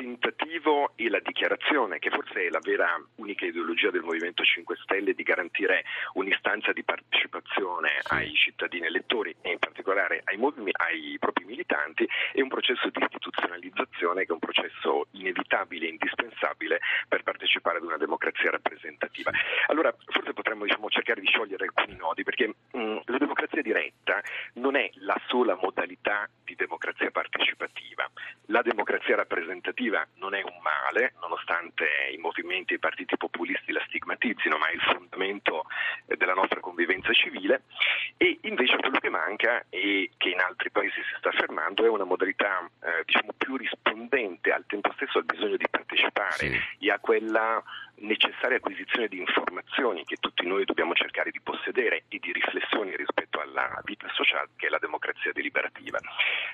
tentativo 0.00 0.92
e 0.96 1.10
la 1.10 1.20
dichiarazione, 1.20 1.98
che 1.98 2.08
forse 2.08 2.46
è 2.46 2.48
la 2.48 2.60
vera 2.62 2.98
unica 3.16 3.44
ideologia 3.44 3.90
del 3.90 4.00
Movimento 4.00 4.42
5 4.42 4.76
Stelle, 4.82 5.12
di 5.12 5.22
garantire 5.22 5.84
un'istanza 6.14 6.72
di 6.72 6.82
partecipazione 6.82 8.00
ai 8.08 8.32
cittadini 8.32 8.86
elettori 8.86 9.36
e 9.42 9.50
in 9.50 9.58
particolare 9.58 10.22
ai, 10.24 10.38
ai, 10.40 11.16
propri 11.18 11.44
militanti, 11.44 12.08
e 12.32 12.40
un 12.40 12.48
processo 12.48 12.88
di 12.88 12.98
istituzionalizzazione 12.98 14.24
che 14.24 14.30
è 14.30 14.32
un 14.32 14.38
processo 14.38 15.06
inevitabile 15.12 15.84
e 15.84 15.90
indispensabile 15.90 16.80
per 17.06 17.22
partecipare 17.22 17.76
ad 17.76 17.84
una 17.84 17.98
democrazia 17.98 18.50
rappresentativa. 18.50 19.30
Allora, 19.66 19.94
forse 20.06 20.32
potremmo 20.32 20.64
diciamo, 20.64 20.88
cercare 20.88 21.20
di 21.20 21.26
sciogliere 21.26 21.64
alcuni 21.64 21.96
nodi, 21.96 22.22
perché 22.22 22.48
mh, 22.48 22.78
mm, 22.78 22.96
la 23.04 23.18
democrazia 23.18 23.60
diretta 23.60 24.22
non 24.54 24.76
è 24.76 24.90
la 24.94 25.20
sola 25.26 25.58
modalità 25.60 26.26
di 26.42 26.54
democrazia 26.54 27.10
partecipativa. 27.10 28.10
La 28.46 28.62
democrazia 28.62 29.16
rappresentativa 29.16 29.89
non 30.16 30.34
è 30.34 30.42
un 30.42 30.58
male, 30.62 31.14
nonostante 31.20 31.86
i 32.12 32.18
movimenti 32.18 32.72
e 32.72 32.76
i 32.76 32.78
partiti 32.78 33.16
populisti 33.16 33.72
la 33.72 33.82
stigmatizzino, 33.86 34.58
ma 34.58 34.68
è 34.68 34.74
il 34.74 34.80
fondamento 34.80 35.66
della 36.06 36.34
nostra 36.34 36.60
convivenza 36.60 37.12
civile 37.12 37.62
e 38.16 38.38
invece 38.42 38.76
quello 38.76 38.98
che 38.98 39.08
manca 39.08 39.64
e 39.68 40.10
che 40.16 40.28
in 40.28 40.40
altri 40.40 40.70
paesi 40.70 41.00
si 41.02 41.14
sta 41.18 41.30
affermando 41.30 41.84
è 41.84 41.88
una 41.88 42.04
modalità 42.04 42.68
eh, 42.82 43.02
diciamo 43.04 43.32
più 43.36 43.56
rispondente 43.56 44.52
al 44.52 44.64
tempo 44.66 44.92
stesso 44.92 45.18
al 45.18 45.24
bisogno 45.24 45.56
di 45.56 45.66
partecipare 45.68 46.36
sì. 46.36 46.60
e 46.80 46.90
a 46.90 46.98
quella 46.98 47.62
necessaria 48.00 48.56
acquisizione 48.56 49.08
di 49.08 49.18
informazioni 49.18 50.04
che 50.04 50.16
tutti 50.16 50.46
noi 50.46 50.64
dobbiamo 50.64 50.94
cercare 50.94 51.30
di 51.30 51.40
possedere 51.40 52.04
e 52.08 52.18
di 52.18 52.32
riflessioni 52.32 52.96
rispetto 52.96 53.40
alla 53.40 53.80
vita 53.84 54.08
sociale 54.12 54.50
che 54.56 54.66
è 54.66 54.70
la 54.70 54.78
democrazia 54.78 55.32
deliberativa. 55.32 55.98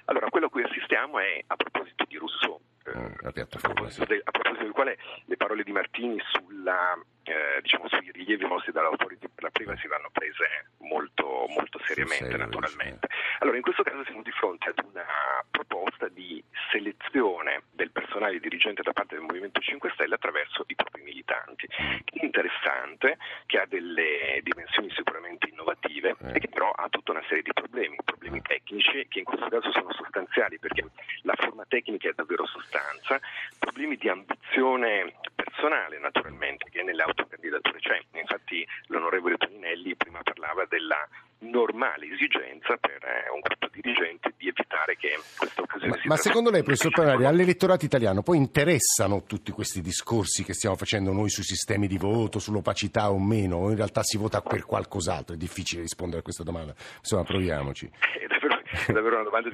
Allora, 0.06 0.28
quello 0.28 0.46
a 0.46 0.50
cui 0.50 0.62
assistiamo 0.62 1.18
è, 1.18 1.42
a 1.46 1.56
proposito 1.56 2.04
di 2.06 2.16
Rousseau, 2.16 2.60
eh, 2.94 3.40
a, 3.40 3.46
proposito 3.60 4.04
de, 4.04 4.20
a, 4.24 4.30
proposito 4.30 4.62
del 4.62 4.72
quale 4.72 4.98
le 5.24 5.36
parole 5.36 5.62
di 5.62 5.72
Martini 5.72 6.18
sulla, 6.32 6.98
eh, 7.26 7.60
diciamo, 7.62 7.88
sui 7.88 8.10
rilievi 8.12 8.44
mossi 8.44 8.70
dall'autorità 8.70 9.28
per 9.32 9.44
la 9.44 9.50
privacy 9.50 9.88
vanno 9.88 10.10
prese 10.12 10.70
molto, 10.78 11.46
molto 11.48 11.80
seriamente, 11.84 12.30
serio, 12.30 12.44
naturalmente. 12.44 13.08
Allora, 13.40 13.56
in 13.56 13.62
questo 13.62 13.82
caso 13.82 14.04
siamo 14.04 14.22
di 14.22 14.30
fronte 14.30 14.68
ad 14.68 14.78
una 14.88 15.04
proposta 15.50 16.08
di 16.08 16.42
selezione 16.70 17.62
del 17.72 17.90
personale 17.90 18.38
dirigente 18.38 18.82
da 18.82 18.92
parte 18.92 19.14
del 19.14 19.24
Movimento 19.24 19.60
5 19.60 19.90
Stelle 19.94 20.14
attraverso 20.14 20.64
i 20.68 20.74
propri 20.74 21.02
militanti. 21.02 21.66
È 21.66 22.24
interessante, 22.24 23.18
che 23.46 23.58
ha 23.58 23.66
delle 23.66 24.40
dimensioni 24.42 24.90
sicuramente 24.90 25.48
innovative 25.48 26.16
eh. 26.22 26.36
e 26.36 26.38
che 26.38 26.48
però 26.48 26.70
ha 26.70 26.88
tutta 26.88 27.12
una 27.12 27.22
serie 27.28 27.42
di 27.42 27.52
problemi, 27.52 27.96
problemi 28.04 28.40
tecnici 28.42 29.06
che 29.08 29.18
in 29.18 29.24
questo 29.24 29.48
caso 29.48 29.70
sono 29.72 29.92
sostanziali 29.92 30.58
perché 30.58 30.84
la 31.22 31.34
forma 31.36 31.64
tecnica 31.66 32.08
è 32.08 32.12
davvero 32.14 32.46
sostanza, 32.46 33.20
problemi 33.58 33.96
di 33.96 34.08
ambizione 34.08 35.14
personale 35.46 35.98
naturalmente 35.98 36.68
che 36.70 36.82
nelle 36.82 37.02
autocandidature 37.02 37.78
c'è. 37.78 38.00
Infatti 38.18 38.66
l'onorevole 38.86 39.36
Toninelli 39.36 39.94
prima 39.94 40.20
parlava 40.22 40.64
della 40.66 41.08
normale 41.38 42.06
esigenza 42.06 42.76
per 42.76 43.02
eh, 43.04 43.30
un 43.32 43.40
gruppo 43.40 43.68
dirigente 43.72 44.32
di 44.36 44.48
evitare 44.48 44.96
che 44.96 45.18
questa 45.36 45.62
occasione 45.62 45.92
ma, 45.92 46.00
si 46.00 46.08
Ma 46.08 46.16
secondo 46.16 46.50
lei, 46.50 46.62
professor 46.62 46.92
Panari, 46.92 47.24
all'elettorato 47.24 47.84
italiano 47.84 48.22
poi 48.22 48.38
interessano 48.38 49.24
tutti 49.24 49.52
questi 49.52 49.80
discorsi 49.80 50.44
che 50.44 50.54
stiamo 50.54 50.76
facendo 50.76 51.12
noi 51.12 51.28
sui 51.28 51.42
sistemi 51.42 51.86
di 51.86 51.98
voto, 51.98 52.38
sull'opacità 52.38 53.10
o 53.10 53.18
meno, 53.18 53.56
o 53.56 53.70
in 53.70 53.76
realtà 53.76 54.02
si 54.02 54.16
vota 54.16 54.40
per 54.40 54.64
qualcos'altro? 54.64 55.34
È 55.34 55.38
difficile 55.38 55.82
rispondere 55.82 56.20
a 56.20 56.22
questa 56.22 56.42
domanda, 56.42 56.74
insomma 56.98 57.24
proviamoci. 57.24 57.90
È 58.16 58.26
davvero, 58.26 58.60
è 58.86 58.92
davvero 58.92 59.14
una 59.16 59.24
domanda 59.24 59.48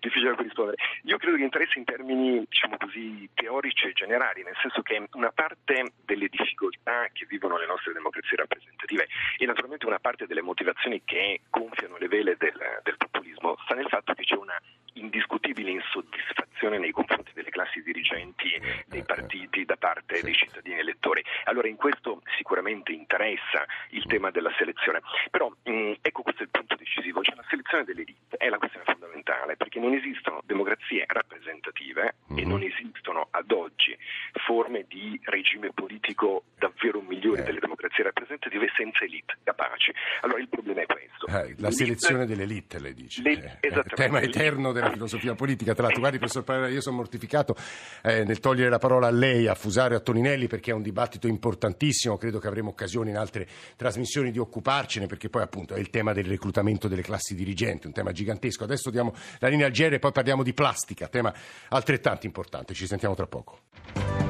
difficile 0.00 0.34
da 0.34 0.42
rispondere. 0.42 0.76
Io 1.04 1.16
credo 1.18 1.36
che 1.36 1.42
interessi 1.42 1.78
in 1.78 1.84
termini, 1.84 2.44
diciamo 2.48 2.76
così, 2.78 3.28
teorici 3.34 3.86
e 3.86 3.92
generali, 3.92 4.42
nel 4.42 4.56
senso 4.60 4.82
che 4.82 5.06
una 5.12 5.30
parte 5.32 5.92
delle 6.04 6.28
difficoltà 6.28 7.08
che 7.12 7.26
vivono 7.28 7.56
le 7.56 7.66
nostre 7.66 7.92
democrazie 7.92 8.36
rappresentative 8.36 9.06
e 9.38 9.46
naturalmente 9.46 9.86
una 9.86 9.98
parte 9.98 10.26
delle 10.26 10.42
motivazioni 10.42 11.02
che 11.04 11.23
gonfiano 11.50 11.96
le 11.98 12.08
vele 12.08 12.36
del, 12.36 12.58
del 12.82 12.96
populismo 12.96 13.56
sta 13.64 13.74
nel 13.74 13.88
fatto 13.88 14.14
che 14.14 14.24
c'è 14.24 14.36
una 14.36 14.60
indiscutibile 14.94 15.70
insoddisfazione 15.70 16.78
nei 16.78 16.90
confronti 16.90 17.32
delle 17.34 17.50
classi 17.50 17.82
dirigenti 17.82 18.60
dei 18.86 19.04
partiti 19.04 19.64
da 19.64 19.76
parte 19.76 20.20
dei 20.22 20.34
cittadini 20.34 20.78
elettori. 20.78 21.22
Allora 21.44 21.68
in 21.68 21.76
questo 21.76 22.22
sicuramente 22.36 22.92
interessa 22.92 23.64
il 23.90 24.04
tema 24.06 24.30
della 24.30 24.52
selezione, 24.56 25.00
però 25.30 25.48
mh, 25.48 25.94
ecco 26.00 26.22
questo 26.22 26.42
è 26.42 26.44
il 26.44 26.50
punto 26.50 26.76
decisivo, 26.76 27.22
cioè 27.22 27.36
la 27.36 27.44
selezione 27.48 27.84
dell'elite 27.84 28.36
è 28.36 28.48
la 28.48 28.58
questione 28.58 28.84
fondamentale 28.86 29.56
perché 29.56 29.78
non 29.80 29.94
esistono 29.94 30.40
democrazie 30.44 31.04
rappresentative 31.06 32.16
mm-hmm. 32.32 32.38
e 32.38 32.44
non 32.44 32.62
esistono 32.62 33.28
ad 33.30 33.50
oggi 33.50 33.96
forme 34.44 34.84
di 34.88 35.20
regime 35.24 35.70
politico 35.72 36.44
davvero 36.58 37.00
migliori 37.00 37.40
eh. 37.40 37.44
delle 37.44 37.60
democrazie 37.60 38.04
rappresentative 38.04 38.70
senza 38.76 39.04
elite 39.04 39.38
capaci. 39.42 39.92
Allora 40.20 40.40
il 40.40 40.48
problema 40.48 40.82
è 40.82 40.86
questo. 40.86 41.26
Eh, 41.26 41.54
la 41.58 41.70
selezione 41.70 42.26
dell'elite, 42.26 42.78
lei 42.80 42.94
dice. 42.94 43.22
Le, 43.22 43.58
eh, 43.60 43.82
tema 43.94 44.20
eterno 44.20 44.72
della 44.72 44.83
filosofia 44.90 45.34
politica. 45.34 45.72
Tra 45.74 45.84
l'altro, 45.84 46.00
guardi, 46.00 46.18
professor 46.18 46.44
Parera, 46.44 46.68
io 46.68 46.80
sono 46.80 46.96
mortificato 46.96 47.56
eh, 48.02 48.24
nel 48.24 48.40
togliere 48.40 48.70
la 48.70 48.78
parola 48.78 49.06
a 49.06 49.10
lei, 49.10 49.46
a 49.46 49.54
Fusario, 49.54 49.96
a 49.96 50.00
Toninelli, 50.00 50.46
perché 50.46 50.70
è 50.70 50.74
un 50.74 50.82
dibattito 50.82 51.26
importantissimo. 51.26 52.16
Credo 52.16 52.38
che 52.38 52.46
avremo 52.46 52.70
occasione 52.70 53.10
in 53.10 53.16
altre 53.16 53.46
trasmissioni 53.76 54.30
di 54.30 54.38
occuparcene, 54.38 55.06
perché 55.06 55.28
poi 55.28 55.42
appunto 55.42 55.74
è 55.74 55.78
il 55.78 55.90
tema 55.90 56.12
del 56.12 56.24
reclutamento 56.24 56.88
delle 56.88 57.02
classi 57.02 57.34
dirigenti, 57.34 57.86
un 57.86 57.92
tema 57.92 58.12
gigantesco. 58.12 58.64
Adesso 58.64 58.90
diamo 58.90 59.14
la 59.38 59.48
linea 59.48 59.66
al 59.66 59.72
GR 59.72 59.94
e 59.94 59.98
poi 59.98 60.12
parliamo 60.12 60.42
di 60.42 60.52
plastica, 60.52 61.08
tema 61.08 61.32
altrettanto 61.68 62.26
importante. 62.26 62.74
Ci 62.74 62.86
sentiamo 62.86 63.14
tra 63.14 63.26
poco. 63.26 64.23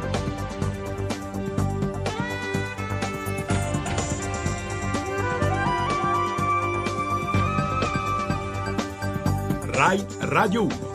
RAI 9.85 10.01
Radio 10.21 10.65
1 10.65 10.94